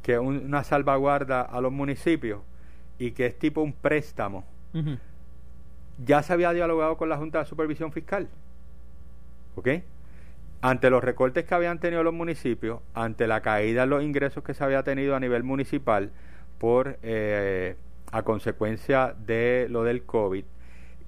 [0.03, 2.41] que es una salvaguarda a los municipios
[2.99, 4.45] y que es tipo un préstamo,
[6.05, 8.29] ya se había dialogado con la Junta de Supervisión Fiscal.
[9.55, 9.69] ¿Ok?
[10.61, 14.55] Ante los recortes que habían tenido los municipios, ante la caída de los ingresos que
[14.55, 16.11] se había tenido a nivel municipal,
[16.59, 17.77] por eh,
[18.11, 20.45] a consecuencia de lo del COVID,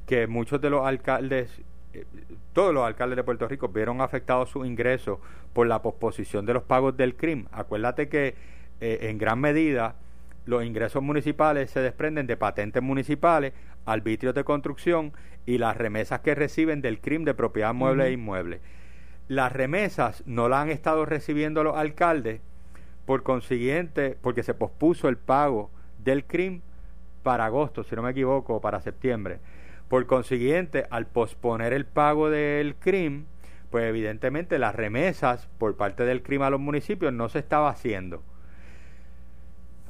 [0.06, 2.04] que muchos de los alcaldes eh,
[2.52, 5.18] todos los alcaldes de Puerto Rico vieron afectados sus ingresos
[5.52, 7.46] por la posposición de los pagos del CRIM.
[7.52, 8.34] Acuérdate que
[8.80, 9.96] eh, en gran medida
[10.46, 13.52] los ingresos municipales se desprenden de patentes municipales,
[13.86, 15.12] arbitrios de construcción
[15.46, 18.60] y las remesas que reciben del CRIM de propiedad mueble e inmueble.
[19.28, 22.40] Las remesas no las han estado recibiendo los alcaldes,
[23.06, 26.60] por consiguiente, porque se pospuso el pago del CRIM
[27.22, 29.40] para agosto, si no me equivoco, para septiembre.
[29.88, 33.24] Por consiguiente, al posponer el pago del CRIM,
[33.70, 38.22] pues evidentemente las remesas por parte del CRIM a los municipios no se estaba haciendo.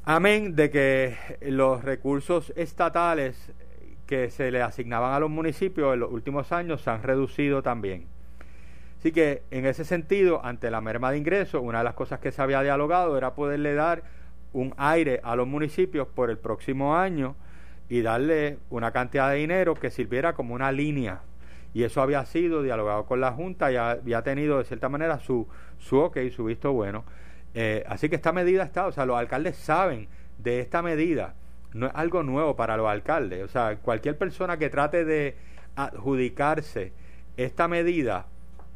[0.05, 3.53] Amén de que los recursos estatales
[4.07, 8.07] que se le asignaban a los municipios en los últimos años se han reducido también.
[9.01, 12.33] Así que en ese sentido, ante la merma de ingresos, una de las cosas que
[12.33, 14.03] se había dialogado era poderle dar
[14.53, 17.35] un aire a los municipios por el próximo año
[17.89, 21.23] y darle una cantidad de dinero que sirviera como una línea.
[21.73, 25.49] Y eso había sido dialogado con la Junta y había tenido de cierta manera su,
[25.79, 27.05] su ok, su visto bueno.
[27.55, 31.37] Eh, así que esta medida está, o sea, los alcaldes saben de esta medida.
[31.73, 33.45] No es algo nuevo para los alcaldes.
[33.45, 35.37] O sea, cualquier persona que trate de
[35.75, 36.93] adjudicarse
[37.39, 38.27] esta medida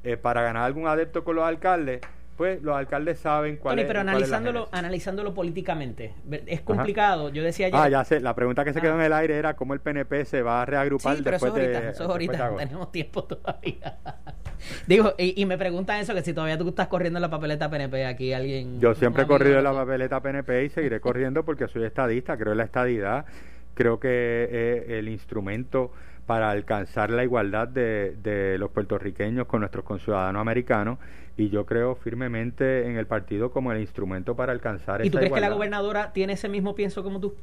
[0.04, 2.00] eh, para ganar algún adepto con los alcaldes,
[2.36, 3.86] pues los alcaldes saben cuál es.
[3.86, 6.14] pero analizándolo, analizándolo políticamente,
[6.46, 7.30] es complicado.
[7.30, 7.84] Yo decía ya.
[7.84, 8.20] Ah, ya sé.
[8.20, 10.64] La pregunta que se quedó en el aire era cómo el PNP se va a
[10.66, 11.90] reagrupar después eso ahorita, de.
[11.90, 13.98] Eso ahorita, tenemos tiempo todavía.
[14.86, 18.06] Digo, y, me preguntan eso, que si todavía tú estás corriendo en la papeleta PNP,
[18.06, 18.80] aquí alguien...
[18.80, 22.52] Yo siempre he corrido en la papeleta PNP y seguiré corriendo porque soy estadista, creo
[22.52, 23.26] en la estadidad,
[23.74, 25.92] creo que es el instrumento
[26.26, 30.98] para alcanzar la igualdad de, de los puertorriqueños con nuestros conciudadanos americanos
[31.36, 35.06] y yo creo firmemente en el partido como el instrumento para alcanzar esa igualdad.
[35.06, 37.34] ¿Y tú crees que la gobernadora tiene ese mismo pienso como tú?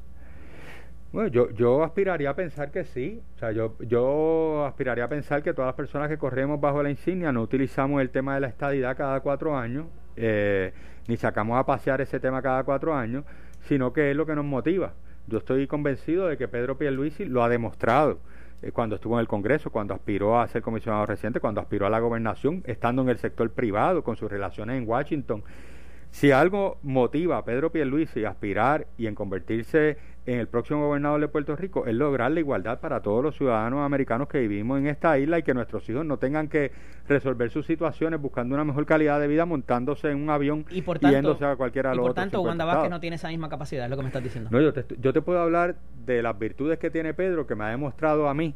[1.11, 3.21] Bueno, yo, yo aspiraría a pensar que sí.
[3.35, 6.89] O sea, yo, yo aspiraría a pensar que todas las personas que corremos bajo la
[6.89, 10.73] insignia no utilizamos el tema de la estadidad cada cuatro años, eh,
[11.07, 13.25] ni sacamos a pasear ese tema cada cuatro años,
[13.67, 14.93] sino que es lo que nos motiva.
[15.27, 18.19] Yo estoy convencido de que Pedro Pierluisi lo ha demostrado
[18.61, 21.89] eh, cuando estuvo en el Congreso, cuando aspiró a ser comisionado reciente, cuando aspiró a
[21.89, 25.43] la gobernación, estando en el sector privado, con sus relaciones en Washington.
[26.11, 31.19] Si algo motiva a Pedro Pierluisi a aspirar y en convertirse en el próximo gobernador
[31.19, 34.87] de Puerto Rico es lograr la igualdad para todos los ciudadanos americanos que vivimos en
[34.87, 36.71] esta isla y que nuestros hijos no tengan que
[37.07, 40.99] resolver sus situaciones buscando una mejor calidad de vida montándose en un avión y por
[40.99, 43.49] tanto, yéndose a cualquiera de los y por tanto Wanda Vázquez no tiene esa misma
[43.49, 46.21] capacidad es lo que me estás diciendo no yo te, yo te puedo hablar de
[46.21, 48.53] las virtudes que tiene Pedro que me ha demostrado a mí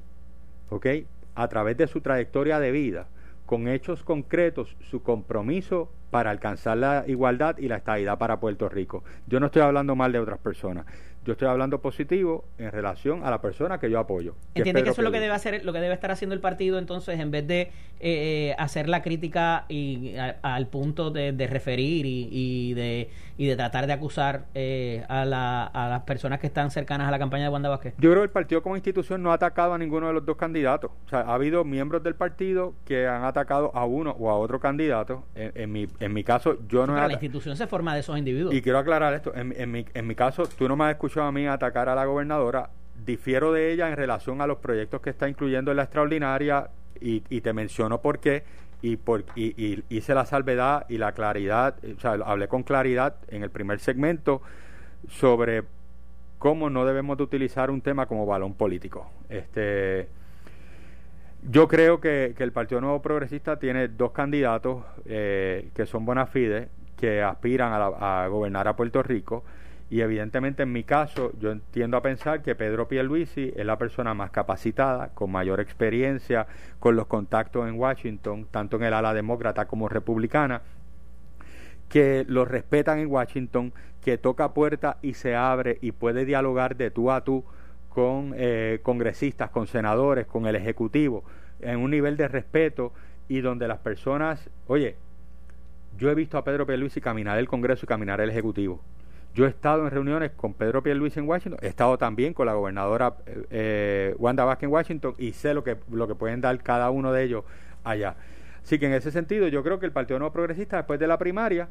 [0.70, 0.86] ¿ok?
[1.34, 3.08] a través de su trayectoria de vida
[3.48, 9.04] con hechos concretos su compromiso para alcanzar la igualdad y la estabilidad para Puerto Rico.
[9.28, 10.86] Yo no estoy hablando mal de otras personas.
[11.26, 14.36] Yo estoy hablando positivo en relación a la persona que yo apoyo.
[14.54, 16.78] ¿Entiende que eso es lo que debe hacer, lo que debe estar haciendo el partido
[16.78, 22.74] entonces en vez de eh, eh, hacer la crítica y al punto de, referir y,
[22.76, 27.18] de y de tratar de acusar eh, a, las personas que están cercanas a la
[27.18, 27.96] campaña de Wanda Vázquez?
[27.98, 30.38] Yo creo que el partido como institución no ha atacado a ninguno de los dos
[30.38, 30.92] candidatos.
[31.06, 34.60] O sea, ha habido miembros del partido que han atacado a uno o a otro
[34.60, 35.24] candidato.
[35.34, 36.94] En, mi, en mi caso, yo no...
[36.94, 38.54] Pero la institución se forma de esos individuos.
[38.54, 39.34] Y quiero aclarar esto.
[39.34, 41.96] En, en, mi, en mi caso, tú no me has escuchado a mí atacar a
[41.96, 42.70] la gobernadora,
[43.06, 47.20] difiero de ella en relación a los proyectos que está incluyendo en la extraordinaria y,
[47.42, 48.44] te menciono por qué
[48.82, 53.50] y, por, hice la salvedad y la claridad, o sea, hablé con claridad en el
[53.50, 54.42] primer segmento
[55.10, 55.64] sobre
[56.38, 59.10] cómo no debemos de utilizar un tema como balón político.
[59.30, 60.08] Este,
[61.50, 66.70] yo creo que, el Partido Nuevo Progresista tiene dos candidatos eh, que son bona fide,
[66.98, 69.44] que aspiran a, a gobernar a Puerto Rico
[69.90, 74.14] y evidentemente en mi caso yo entiendo a pensar que Pedro Pierluisi es la persona
[74.14, 76.48] más capacitada, con mayor experiencia,
[76.80, 80.64] con los contactos en Washington, tanto en el ala demócrata como republicana,
[81.88, 86.90] que lo respetan en Washington, que toca puerta y se abre y puede dialogar de
[86.90, 87.44] tú a tú
[87.90, 91.24] con eh, congresistas, con senadores, con el Ejecutivo,
[91.62, 92.92] en un nivel de respeto
[93.28, 94.96] y donde las personas, oye,
[95.98, 98.82] yo he visto a Pedro Pierluisi caminar el Congreso y caminar el Ejecutivo
[99.36, 102.54] yo he estado en reuniones con Pedro Pierluisi en Washington, he estado también con la
[102.54, 103.18] gobernadora
[103.50, 107.12] eh, Wanda Vázquez en Washington y sé lo que, lo que pueden dar cada uno
[107.12, 107.44] de ellos
[107.84, 108.16] allá.
[108.64, 111.18] Así que en ese sentido yo creo que el Partido Nuevo Progresista después de la
[111.18, 111.68] primaria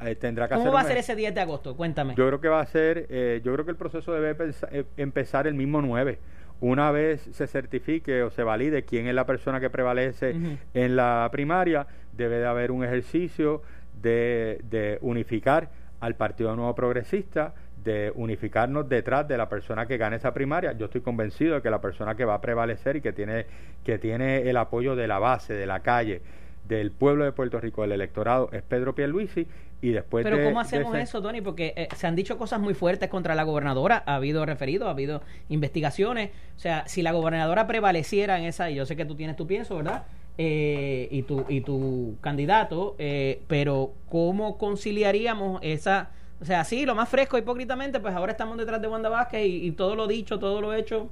[0.00, 1.76] eh, tendrá que ¿Cómo va a ser ese 10 de agosto?
[1.76, 2.16] Cuéntame.
[2.16, 4.52] Yo creo que va a ser, eh, yo creo que el proceso debe
[4.96, 6.18] empezar el mismo 9.
[6.60, 11.28] Una vez se certifique o se valide quién es la persona que prevalece en la
[11.30, 13.62] primaria, debe de haber un ejercicio
[14.00, 15.70] de, de unificar
[16.04, 20.72] al Partido Nuevo Progresista, de unificarnos detrás de la persona que gane esa primaria.
[20.72, 23.46] Yo estoy convencido de que la persona que va a prevalecer y que tiene,
[23.84, 26.20] que tiene el apoyo de la base, de la calle,
[26.68, 29.46] del pueblo de Puerto Rico, del electorado, es Pedro Pierluisi
[29.80, 31.40] y después Pero ¿cómo hacemos eso, Tony?
[31.40, 34.90] Porque eh, se han dicho cosas muy fuertes contra la gobernadora, ha habido referido, ha
[34.90, 36.30] habido investigaciones.
[36.56, 39.46] O sea, si la gobernadora prevaleciera en esa, y yo sé que tú tienes tu
[39.46, 40.04] pienso, ¿verdad?
[40.36, 46.10] Eh, y, tu, y tu candidato, eh, pero ¿cómo conciliaríamos esa...
[46.40, 49.70] O sea, sí, lo más fresco, hipócritamente, pues ahora estamos detrás de Wanda Vázquez y,
[49.72, 51.08] todo lo dicho, todo lo hecho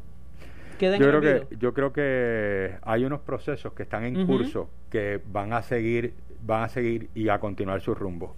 [0.79, 4.69] queda en yo creo que Yo creo que hay unos procesos que están en curso
[4.91, 8.37] que van a seguir van a seguir y a continuar su rumbo.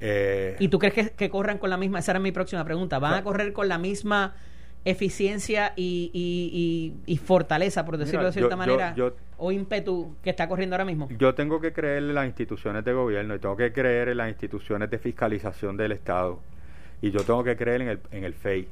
[0.00, 1.98] Eh, ¿Y tú crees que, corran con la misma?
[1.98, 2.98] Esa era mi próxima pregunta.
[2.98, 4.36] ¿Van a correr con la misma
[4.84, 8.94] eficiencia y, y, fortaleza, por decirlo de cierta manera,
[9.36, 11.08] o ímpetu que está corriendo ahora mismo?
[11.18, 14.28] Yo tengo que creer en las instituciones de gobierno y tengo que creer en las
[14.28, 16.40] instituciones de fiscalización del Estado.
[17.00, 18.68] Y yo tengo que creer en el, en el FEI,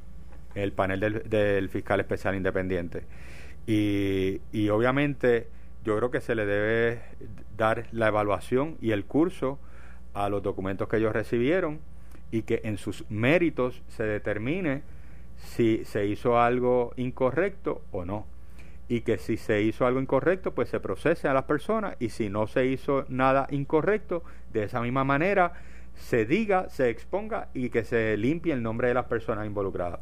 [0.54, 3.04] en el panel del, del fiscal especial independiente.
[3.66, 5.48] Y, y obviamente
[5.84, 7.00] yo creo que se le debe
[7.56, 9.58] dar la evaluación y el curso
[10.14, 11.80] a los documentos que ellos recibieron
[12.30, 14.82] y que en sus méritos se determine
[15.36, 18.26] si se hizo algo incorrecto o no.
[18.88, 22.30] Y que si se hizo algo incorrecto, pues se procese a las personas y si
[22.30, 24.22] no se hizo nada incorrecto,
[24.52, 25.54] de esa misma manera
[25.96, 30.00] se diga, se exponga y que se limpie el nombre de las personas involucradas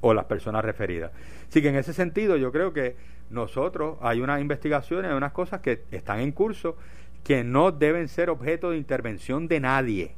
[0.00, 1.10] o las personas referidas.
[1.48, 2.96] Así que en ese sentido yo creo que
[3.30, 6.76] nosotros hay unas investigaciones, hay unas cosas que están en curso
[7.24, 10.14] que no deben ser objeto de intervención de nadie,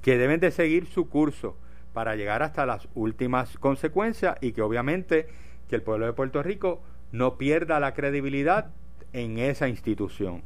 [0.00, 1.56] que deben de seguir su curso
[1.92, 5.28] para llegar hasta las últimas consecuencias y que obviamente
[5.68, 8.70] que el pueblo de Puerto Rico no pierda la credibilidad
[9.12, 10.42] en esa institución,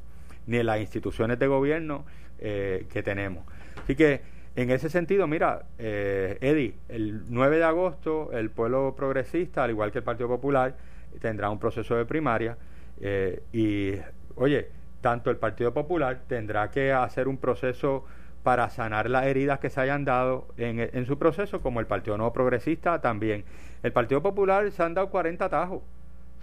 [0.46, 2.04] ni en las instituciones de gobierno
[2.38, 3.44] eh, que tenemos.
[3.82, 4.22] Así que
[4.56, 9.92] en ese sentido, mira, eh, Eddie, el 9 de agosto el pueblo progresista, al igual
[9.92, 10.74] que el Partido Popular,
[11.20, 12.56] tendrá un proceso de primaria
[13.00, 13.92] eh, y,
[14.34, 14.68] oye,
[15.02, 18.04] tanto el Partido Popular tendrá que hacer un proceso
[18.46, 22.16] para sanar las heridas que se hayan dado en, en su proceso, como el Partido
[22.16, 23.44] No Progresista también.
[23.82, 25.82] El Partido Popular se han dado 40 atajos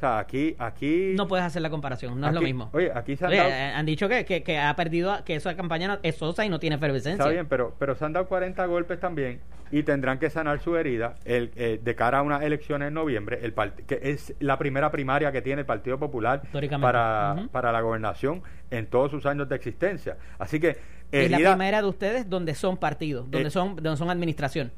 [0.03, 1.13] aquí, aquí...
[1.15, 2.69] No puedes hacer la comparación, no es lo mismo.
[2.73, 6.15] Oye, aquí se han, eh, han dicho que, que, ha perdido, que esa campaña es
[6.15, 7.23] sosa y no tiene efervescencia.
[7.23, 9.39] Está bien, pero, pero se han dado 40 golpes también
[9.71, 13.39] y tendrán que sanar su herida el, eh, de cara a unas elecciones en noviembre,
[13.41, 13.53] el
[13.87, 16.41] que es la primera primaria que tiene el Partido Popular
[16.79, 20.17] para, para la gobernación en todos sus años de existencia.
[20.37, 21.02] Así que...
[21.13, 24.71] es la primera de ustedes donde son partidos, donde, eh, son, donde son administración.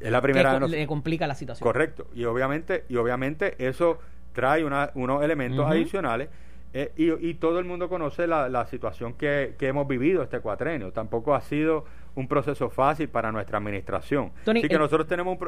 [0.00, 1.64] Es la primera que le complica la situación.
[1.64, 2.08] Correcto.
[2.14, 3.98] Y obviamente, y obviamente eso
[4.32, 6.28] trae unos elementos adicionales
[6.74, 10.90] eh, y, todo el mundo conoce la, situación que, hemos vivido este cuatrenio.
[10.92, 14.32] Tampoco ha sido un proceso fácil para nuestra administración.
[14.46, 15.38] Así que nosotros tenemos,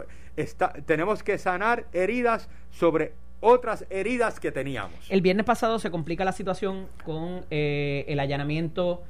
[0.84, 4.98] tenemos que sanar heridas sobre otras heridas que teníamos.
[5.10, 9.02] El viernes pasado se complica la situación con eh, el allanamiento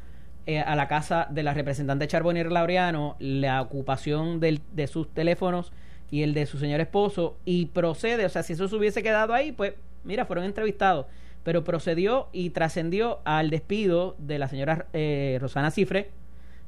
[0.47, 5.73] eh, a la casa de la representante Charbonnier Laureano, la ocupación de sus teléfonos
[6.11, 9.35] y el de su señor esposo y procede, o sea, si eso se hubiese quedado
[9.35, 11.07] ahí, pues mira, fueron entrevistados,
[11.43, 16.11] pero procedió y trascendió al despido de la señora eh, Rosana Cifre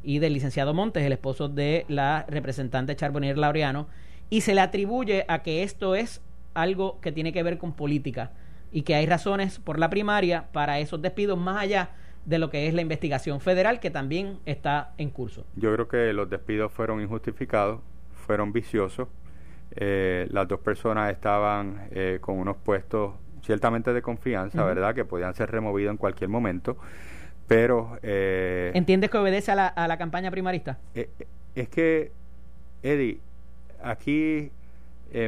[0.03, 3.89] y del licenciado Montes, el esposo de la representante Charbonnier Laureano,
[4.31, 6.21] y se le atribuye a que esto es
[6.55, 8.33] algo que tiene que ver con política
[8.73, 11.39] y que hay razones por la primaria para esos despidos.
[11.39, 11.91] Más allá
[12.27, 15.47] de lo que es la investigación federal que también está en curso.
[15.57, 17.81] Yo creo que los despidos fueron injustificados,
[18.27, 19.09] fueron viciosos
[19.73, 24.95] eh, las dos personas estaban eh, con unos puestos ciertamente de confianza, ¿verdad?
[24.95, 26.77] Que podían ser removidos en cualquier momento,
[27.47, 27.99] pero...
[28.03, 30.79] Eh, ¿Entiendes que obedece a la, a la campaña primarista?
[30.95, 32.11] es que,
[32.83, 33.21] Eddie,
[33.83, 34.51] aquí,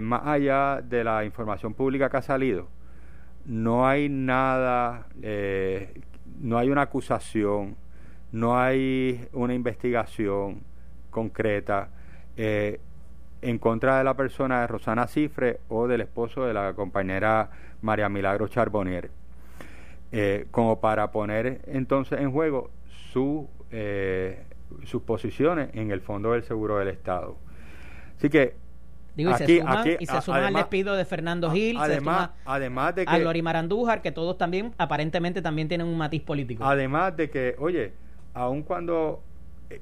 [0.03, 2.69] más allá de la información pública que ha salido,
[3.45, 5.07] no hay nada,
[6.49, 7.77] no hay una acusación,
[8.33, 10.63] no hay una investigación
[11.11, 11.91] concreta.
[12.37, 12.81] Eh,
[13.41, 17.51] en contra de la persona de Rosana Cifre o del esposo de la compañera
[17.83, 19.11] María Milagro Charbonnier,
[20.11, 22.71] eh, como para poner entonces en juego
[23.71, 24.43] eh,
[24.85, 27.37] sus posiciones en el Fondo del Seguro del Estado.
[28.17, 28.55] Así que
[29.19, 32.95] Digo, aquí, y se suman, y se suman al despido de Fernando Gil, además, además
[32.95, 36.65] de que, a Lori Marandújar, que todos también, aparentemente, también tienen un matiz político.
[36.65, 37.95] Además de que, oye,
[38.33, 39.25] aun cuando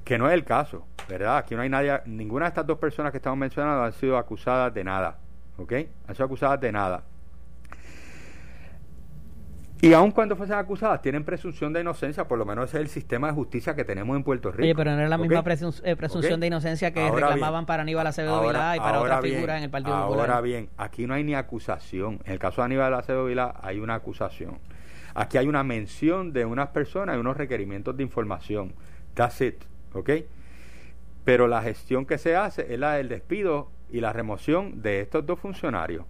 [0.03, 1.37] que no es el caso, ¿verdad?
[1.37, 4.73] Aquí no hay nadie, ninguna de estas dos personas que estamos mencionando han sido acusadas
[4.73, 5.19] de nada,
[5.57, 5.73] ¿ok?
[6.07, 7.03] Han sido acusadas de nada.
[9.79, 12.89] Y aun cuando fuesen acusadas, tienen presunción de inocencia, por lo menos ese es el
[12.89, 14.63] sistema de justicia que tenemos en Puerto Rico.
[14.63, 15.43] Oye, pero no es la misma
[15.83, 19.63] eh, presunción de inocencia que reclamaban para Aníbal Acevedo Vilá y para otras figuras en
[19.65, 20.29] el Partido ahora Popular.
[20.29, 22.19] Ahora bien, aquí no hay ni acusación.
[22.25, 24.57] En el caso de Aníbal Acevedo Vilá hay una acusación.
[25.13, 28.73] Aquí hay una mención de unas personas y unos requerimientos de información.
[29.13, 29.63] That's it,
[29.93, 30.09] ¿ok?
[31.23, 35.25] Pero la gestión que se hace es la del despido y la remoción de estos
[35.25, 36.05] dos funcionarios.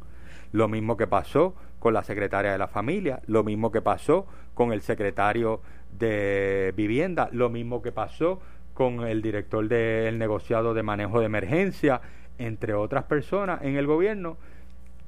[0.54, 4.74] Lo mismo que pasó con la secretaria de la familia, lo mismo que pasó con
[4.74, 5.62] el secretario
[5.98, 8.42] de vivienda, lo mismo que pasó
[8.74, 12.02] con el director del negociado de manejo de emergencia,
[12.38, 14.38] entre otras personas en el gobierno,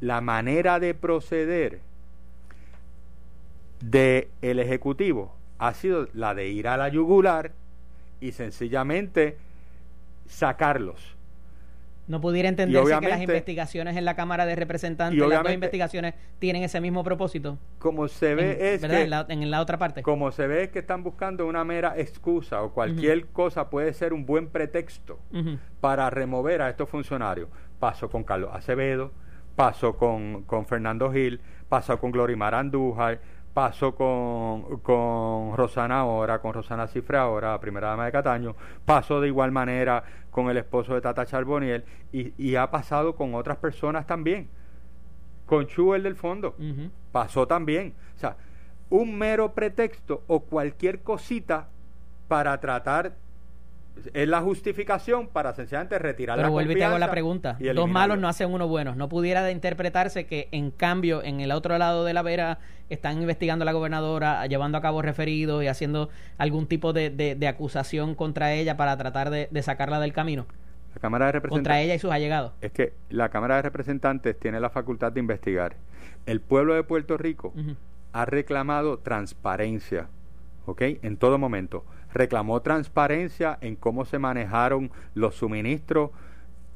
[0.01, 1.82] la manera de proceder
[3.82, 7.51] del el Ejecutivo ha sido la de ir a la yugular
[8.22, 9.38] y sencillamente
[10.28, 11.18] sacarlos
[12.10, 16.64] no pudiera entenderse que las investigaciones en la Cámara de Representantes, las dos investigaciones tienen
[16.64, 17.60] ese mismo propósito.
[17.78, 20.01] Como se ve en, es que, en, la, otra parte.
[20.01, 24.14] Como se ve es que están buscando una mera excusa o cualquier cosa puede ser
[24.14, 25.20] un buen pretexto
[25.80, 27.47] para remover a estos funcionarios.
[27.80, 29.12] Pasó con Carlos Acevedo,
[29.55, 31.39] pasó con, con Fernando Gil,
[31.70, 33.20] pasó con Glorimar Andújar,
[33.54, 39.28] pasó con, con Rosana ahora, con Rosana Cifre ahora, primera dama de Cataño, pasó de
[39.28, 44.06] igual manera con el esposo de Tata Charboniel y, y ha pasado con otras personas
[44.08, 44.50] también.
[45.45, 46.56] Con Chu, el del fondo,
[47.12, 47.95] pasó también.
[48.16, 48.38] O sea,
[48.89, 51.70] un mero pretexto o cualquier cosita
[52.28, 53.16] para tratar
[54.14, 57.58] es la justificación para sencillamente retirar Pero la vuelvo y te hago la pregunta.
[57.76, 58.95] Dos malos no hacen uno bueno.
[58.95, 63.64] No pudiera interpretarse que en cambio en el otro lado de la vera están investigando
[63.64, 68.54] a la gobernadora, llevando a cabo referidos y haciendo algún tipo de, de, acusación contra
[68.54, 70.47] ella para tratar de, sacarla del camino.
[70.95, 71.58] La Cámara de Representantes.
[71.58, 72.54] Contra ella y sus allegados.
[72.62, 75.76] Es que la Cámara de Representantes tiene la facultad de investigar.
[76.26, 77.54] El pueblo de Puerto Rico
[78.12, 80.08] ha reclamado transparencia,
[80.66, 80.82] ¿ok?
[81.04, 86.12] En todo momento reclamó transparencia en cómo se manejaron los suministros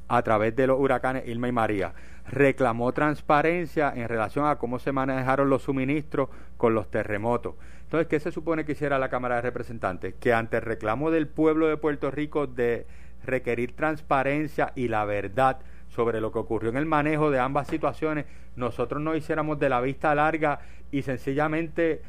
[0.07, 1.93] a través de los huracanes Irma y María.
[2.29, 7.55] Reclamó transparencia en relación a cómo se manejaron los suministros con los terremotos.
[7.83, 10.15] Entonces, ¿qué se supone que hiciera la Cámara de Representantes?
[10.19, 12.85] Que ante el reclamo del pueblo de Puerto Rico de
[13.25, 15.59] requerir transparencia y la verdad
[15.89, 18.25] sobre lo que ocurrió en el manejo de ambas situaciones,
[18.55, 20.59] nosotros no hiciéramos de la vista larga
[20.91, 22.01] y sencillamente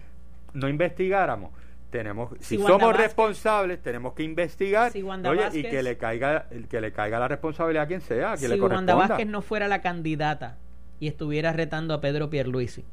[0.54, 1.50] no investigáramos
[1.94, 7.28] tenemos si, somos responsables tenemos que investigar y que le caiga que le caiga la
[7.28, 10.58] responsabilidad a quien sea a quien si le Wanda Vázquez no fuera la candidata
[10.98, 12.84] y estuviera retando a Pedro Pierluisi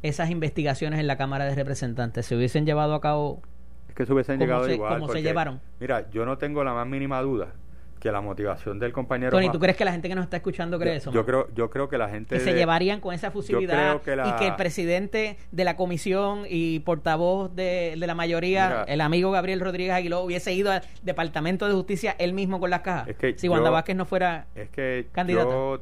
[0.00, 3.42] esas investigaciones en la Cámara de Representantes se hubiesen llevado a cabo
[3.90, 5.60] es que se hubiesen llegado igual como se llevaron.
[5.78, 7.52] mira yo no tengo la más mínima duda
[8.00, 9.30] que la motivación del compañero.
[9.30, 11.12] Tony, ¿tú crees que la gente que nos está escuchando cree eso?
[11.12, 12.36] Yo creo, yo creo que la gente.
[12.36, 17.54] Que se llevarían con esa fusividad y que el presidente de la comisión y portavoz
[17.54, 22.32] de, la mayoría, el amigo Gabriel Rodríguez Aguiló, hubiese ido al Departamento de Justicia él
[22.32, 23.08] mismo con las cajas.
[23.36, 25.80] si Wanda Vázquez no fuera es que Yo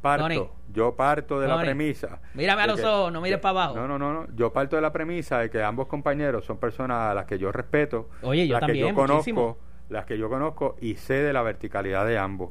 [0.00, 2.20] parto, yo parto de la premisa.
[2.34, 3.76] Mírame a los ojos, no mires para abajo.
[3.76, 7.12] No, no, no, no, yo parto de la premisa de que ambos compañeros son personas
[7.12, 9.58] a las que yo respeto, Oye, yo las también, que yo conozco
[9.92, 12.50] las que yo conozco, y sé de la verticalidad de ambos.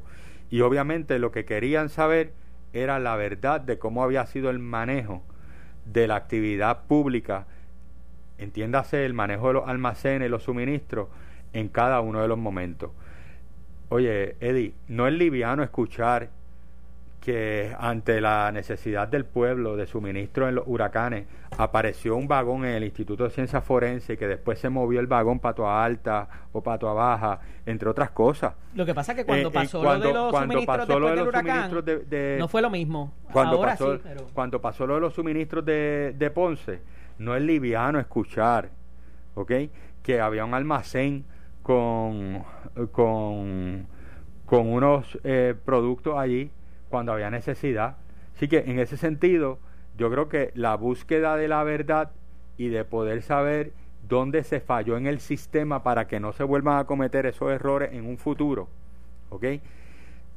[0.49, 2.33] Y obviamente lo que querían saber
[2.73, 5.23] era la verdad de cómo había sido el manejo
[5.85, 7.47] de la actividad pública,
[8.37, 11.09] entiéndase el manejo de los almacenes, los suministros,
[11.53, 12.91] en cada uno de los momentos.
[13.89, 16.29] Oye, Eddie, no es liviano escuchar
[17.21, 22.73] que ante la necesidad del pueblo de suministro en los huracanes apareció un vagón en
[22.73, 26.63] el Instituto de Ciencias Forenses que después se movió el vagón pato a alta o
[26.63, 28.55] pato a baja, entre otras cosas.
[28.73, 31.71] Lo que pasa es que cuando eh, pasó lo de los suministros del huracán,
[32.39, 33.13] no fue lo mismo.
[33.31, 34.27] Cuando Ahora pasó, sí, pero...
[34.33, 36.81] cuando pasó lo de los suministros de, de Ponce,
[37.19, 38.71] no es liviano escuchar,
[39.35, 39.51] ¿ok?
[40.01, 41.23] Que había un almacén
[41.61, 42.43] con,
[42.91, 43.85] con,
[44.47, 46.49] con unos eh, productos allí
[46.91, 47.97] cuando había necesidad.
[48.35, 49.57] Así que en ese sentido,
[49.97, 52.11] yo creo que la búsqueda de la verdad
[52.57, 53.71] y de poder saber
[54.07, 57.93] dónde se falló en el sistema para que no se vuelvan a cometer esos errores
[57.93, 58.67] en un futuro,
[59.29, 59.45] ¿ok?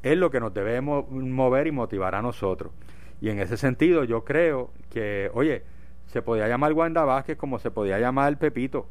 [0.03, 2.73] Es lo que nos debe mover y motivar a nosotros.
[3.21, 5.63] Y en ese sentido yo creo que, oye,
[6.07, 8.87] se podía llamar Wanda Vázquez como se podía llamar Pepito,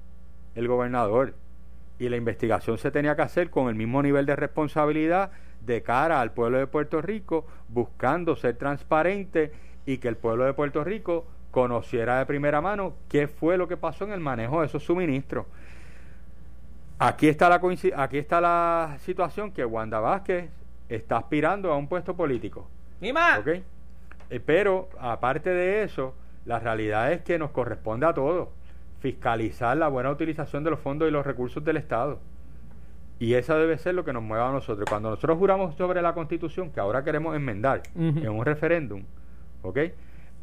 [0.55, 1.35] el gobernador.
[1.99, 5.31] Y la investigación se tenía que hacer con el mismo nivel de responsabilidad
[5.65, 9.51] de cara al pueblo de Puerto Rico, buscando ser transparente
[9.85, 13.77] y que el pueblo de Puerto Rico conociera de primera mano qué fue lo que
[13.77, 15.45] pasó en el manejo de esos suministros.
[16.99, 17.61] Aquí está la,
[17.97, 20.49] aquí está la situación que Wanda Vázquez
[20.89, 22.67] está aspirando a un puesto político.
[23.01, 23.39] ¡Mima!
[23.39, 23.63] ¿okay?
[24.29, 28.49] Eh, pero, aparte de eso, La realidad es que nos corresponde a todos
[28.99, 32.19] fiscalizar la buena utilización de los fondos y los recursos del Estado.
[33.19, 34.85] Y eso debe ser lo que nos mueva a nosotros.
[34.89, 39.03] Cuando nosotros juramos sobre la Constitución, que ahora queremos enmendar en un referéndum,
[39.61, 39.79] ¿ok?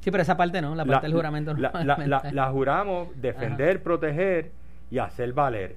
[0.01, 1.61] Sí, pero esa parte no, la parte del juramento no.
[1.61, 4.53] La, juramos defender, proteger
[4.91, 5.77] y hacer valer.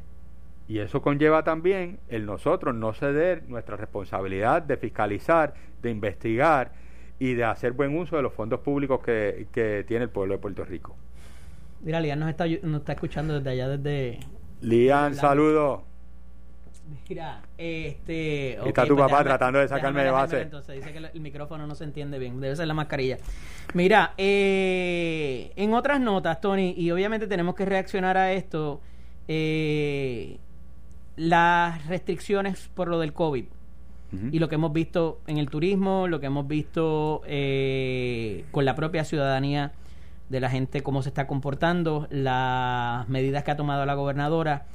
[0.68, 6.72] Y eso conlleva también el nosotros no ceder nuestra responsabilidad de fiscalizar, de investigar
[7.20, 10.40] y de hacer buen uso de los fondos públicos que, que tiene el pueblo de
[10.40, 10.96] Puerto Rico.
[11.82, 14.20] Mira, Lian nos está, nos está escuchando desde allá, desde...
[14.62, 15.84] Lian, saludo.
[17.10, 18.54] Mira, este...
[18.68, 20.42] está tu pues papá tratando de sacarme de base.
[20.42, 23.18] Entonces dice que el, micrófono no se entiende bien, debe ser la mascarilla.
[23.74, 28.82] Mira, eh, en otras notas, Tony, y obviamente tenemos que reaccionar a esto,
[29.28, 30.38] eh,
[31.16, 33.46] las restricciones por lo del COVID
[34.32, 38.76] y lo que hemos visto en el turismo, lo que hemos visto eh, con la
[38.76, 39.72] propia ciudadanía
[40.30, 44.68] de la gente, cómo se está comportando, las medidas que ha tomado la gobernadora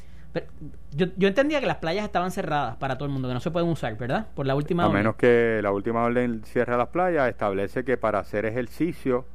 [0.92, 3.50] yo, yo entendía que las playas estaban cerradas para todo el mundo, que no se
[3.50, 4.26] pueden usar, ¿verdad?
[4.34, 8.18] Por la última A menos que la última orden cierre las playas, establece que para
[8.18, 9.26] hacer ejercicio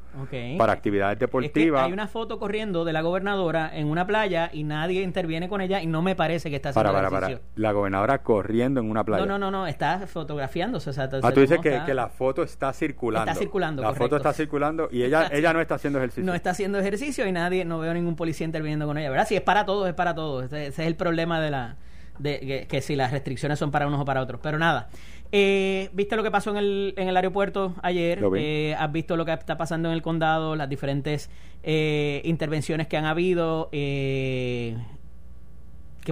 [0.58, 1.86] para actividades deportivas.
[1.86, 5.82] hay una foto corriendo de la gobernadora en una playa y nadie interviene con ella
[5.82, 7.42] y no me parece que está haciendo para, para, Para.
[7.56, 9.26] La gobernadora corriendo en una playa.
[9.26, 10.90] No, no, no, no está fotografiándose.
[10.90, 13.30] O sea, ah, tú dices que, que, la foto está circulando.
[13.30, 16.24] Está circulando, La foto está circulando y ella, ella no está haciendo ejercicio.
[16.24, 19.28] No está haciendo ejercicio y nadie, no veo ningún policía interviniendo con ella, ¿verdad?
[19.28, 20.46] Si es para todos, es para todos.
[20.46, 21.78] ese es el problema de la
[22.20, 24.40] de que, si las restricciones son para unos o para otros.
[24.42, 24.90] Pero nada,
[25.36, 28.24] eh, ¿viste lo que pasó en el, en el aeropuerto ayer?
[28.38, 30.56] Eh, ¿Has visto lo que está pasando en el condado?
[30.56, 31.32] Las diferentes
[31.64, 33.70] eh, intervenciones que han habido.
[33.72, 34.78] ¿Qué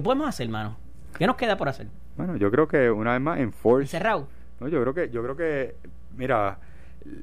[0.02, 0.76] podemos hacer, hermano?
[1.16, 1.86] ¿Qué nos queda por hacer?
[2.16, 3.86] Bueno, yo creo que una vez más en Force.
[3.86, 4.26] Cerrado.
[4.58, 5.76] No, yo creo que, yo creo que,
[6.16, 6.58] mira,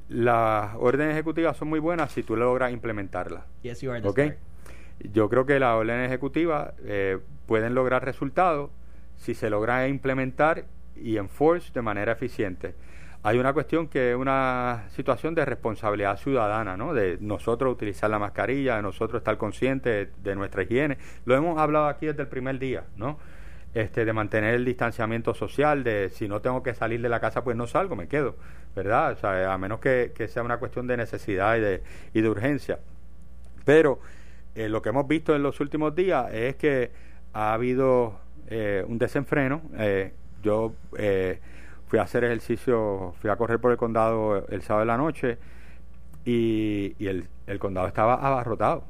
[0.08, 3.44] las órdenes ejecutivas son muy buenas si tú logras implementarlas.
[3.62, 4.34] Yes, you are okay?
[5.12, 8.70] Yo creo que las órdenes ejecutivas eh, pueden lograr resultados
[9.16, 10.64] si se logra implementar
[11.02, 12.74] y enforce de manera eficiente.
[13.22, 16.94] Hay una cuestión que es una situación de responsabilidad ciudadana, ¿no?
[16.94, 20.96] De nosotros utilizar la mascarilla, de nosotros estar conscientes de, nuestra higiene.
[21.26, 23.18] Lo hemos hablado aquí desde el primer día, ¿no?
[23.74, 27.44] Este, de mantener el distanciamiento social, de si no tengo que salir de la casa,
[27.44, 28.36] pues no salgo, me quedo,
[28.74, 29.12] ¿verdad?
[29.12, 31.82] O sea, a menos que, sea una cuestión de necesidad y de,
[32.14, 32.78] y de urgencia.
[33.66, 34.00] Pero
[34.54, 36.90] eh, lo que hemos visto en los últimos días es que
[37.32, 39.62] ha habido eh, un desenfreno.
[39.78, 40.12] Eh,
[40.42, 40.74] yo
[41.86, 45.38] fui a hacer ejercicio, fui a correr por el condado el sábado de la noche
[46.24, 47.26] y, el,
[47.58, 48.84] condado estaba abarrotado.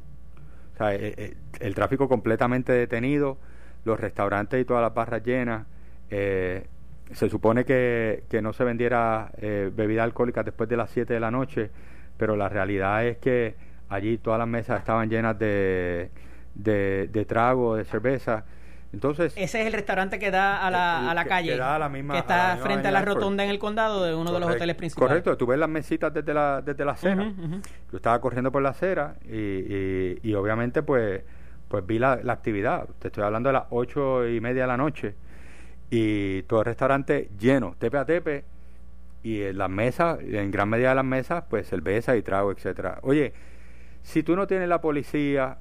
[0.75, 3.39] O sea, el tráfico completamente detenido,
[3.85, 5.67] los restaurantes y todas las barras llenas.
[6.09, 11.31] se supone que, que, no se vendiera bebida alcohólica después de las 7 de la
[11.31, 11.71] noche,
[12.17, 13.55] pero la realidad es que
[13.91, 16.11] allí todas las mesas estaban llenas de,
[16.55, 18.45] de, trago, de cerveza.
[18.93, 22.89] Entonces, ese es el restaurante que da a la, a la calle, que, está frente
[22.89, 25.09] a la rotonda en el condado de uno de los hoteles principales.
[25.09, 27.33] Correcto, tú ves las mesitas desde la, desde la acera.
[27.91, 31.23] Yo estaba corriendo por la acera y, y, obviamente pues,
[31.69, 32.89] pues vi la, la, actividad.
[32.99, 35.15] Te estoy hablando de las ocho y media de la noche
[35.89, 38.45] y todo el restaurante lleno, tepe a tepe
[39.23, 42.99] y en las mesas, en gran medida de las mesas, pues cerveza y trago, etcétera.
[43.03, 43.33] Oye,
[44.03, 45.59] si tú no tienes la policía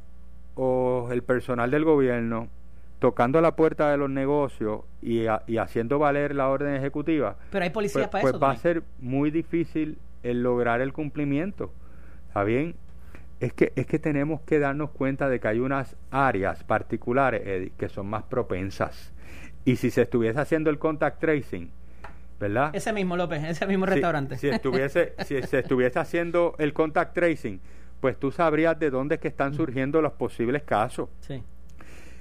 [0.55, 2.49] o el personal del gobierno
[2.99, 5.25] tocando la puerta de los negocios y,
[5.57, 9.31] haciendo valer la orden ejecutiva, pero hay policías pues, para pues va a ser muy
[9.31, 11.71] difícil el lograr el cumplimiento.
[12.27, 12.75] ¿Está bien?
[13.39, 17.89] Es que, es que tenemos que darnos cuenta de que hay unas áreas particulares, que
[17.89, 19.13] son más propensas.
[19.63, 21.71] Y si se estuviese haciendo el contact tracing,
[22.37, 22.71] ¿verdad?
[22.75, 24.37] Ese mismo López, ese mismo restaurante.
[24.37, 27.61] Si, estuviese, si se estuviese haciendo el contact tracing,
[28.01, 31.09] pues tú sabrías de dónde es que están surgiendo los posibles casos.
[31.21, 31.41] Sí.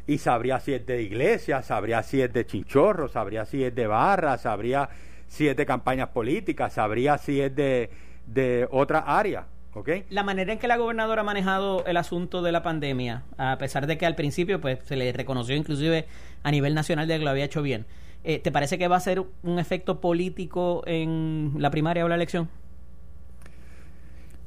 [0.08, 3.86] Y sabrías si es de iglesia, sabrías si es de chinchorro, sabrías si es de
[3.86, 4.88] barra, sabría
[5.26, 7.90] si es de campañas políticas, sabría si es de,
[8.26, 9.46] de otra área.
[9.74, 10.06] ¿Okay?
[10.08, 13.86] La manera en que la gobernadora ha manejado el asunto de la pandemia, a pesar
[13.86, 16.06] de que al principio pues se le reconoció inclusive
[16.42, 17.84] a nivel nacional de que lo había hecho bien,
[18.24, 22.14] eh, ¿te parece que va a ser un efecto político en la primaria o la
[22.14, 22.48] elección?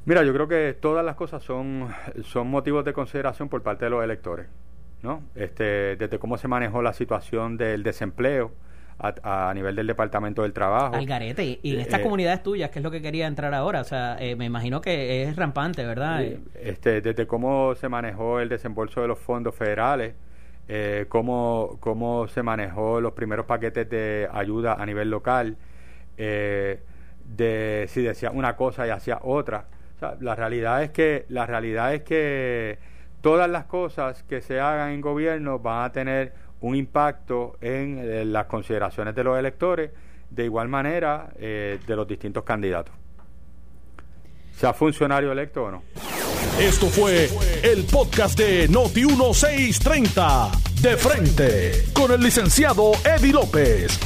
[0.06, 1.88] Mira, yo creo que todas las cosas son,
[2.24, 4.48] son motivos de consideración por parte de los electores,
[5.02, 5.22] ¿no?
[5.34, 8.52] Este, desde cómo se manejó la situación del desempleo
[8.98, 10.94] a, nivel del Departamento del Trabajo.
[10.94, 13.80] Al garete, y, en estas eh, comunidades tuyas, que es lo que quería entrar ahora,
[13.80, 16.24] o sea, eh, me imagino que es rampante, ¿verdad?
[16.54, 20.14] Este, desde cómo se manejó el desembolso de los fondos federales,
[20.68, 25.56] eh, cómo, cómo se manejó los primeros paquetes de ayuda a nivel local,
[26.16, 29.66] de si decía una cosa y hacía otra
[30.20, 32.78] la realidad es que la realidad es que
[33.22, 38.24] todas las cosas que se hagan en gobierno van a tener un impacto en, eh,
[38.24, 39.90] las consideraciones de los electores,
[40.28, 42.94] de igual manera eh, de los distintos candidatos.
[44.56, 45.82] Sea funcionario electo o no.
[46.58, 47.30] Esto fue
[47.62, 50.50] el podcast de Noti 1630
[50.82, 53.98] de frente con el licenciado Eddie López.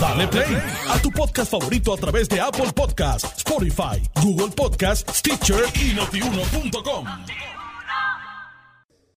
[0.00, 0.56] Dale play
[0.88, 7.57] a tu podcast favorito a través de Apple Podcasts, Spotify, Google Podcasts, Stitcher y notiuno.com.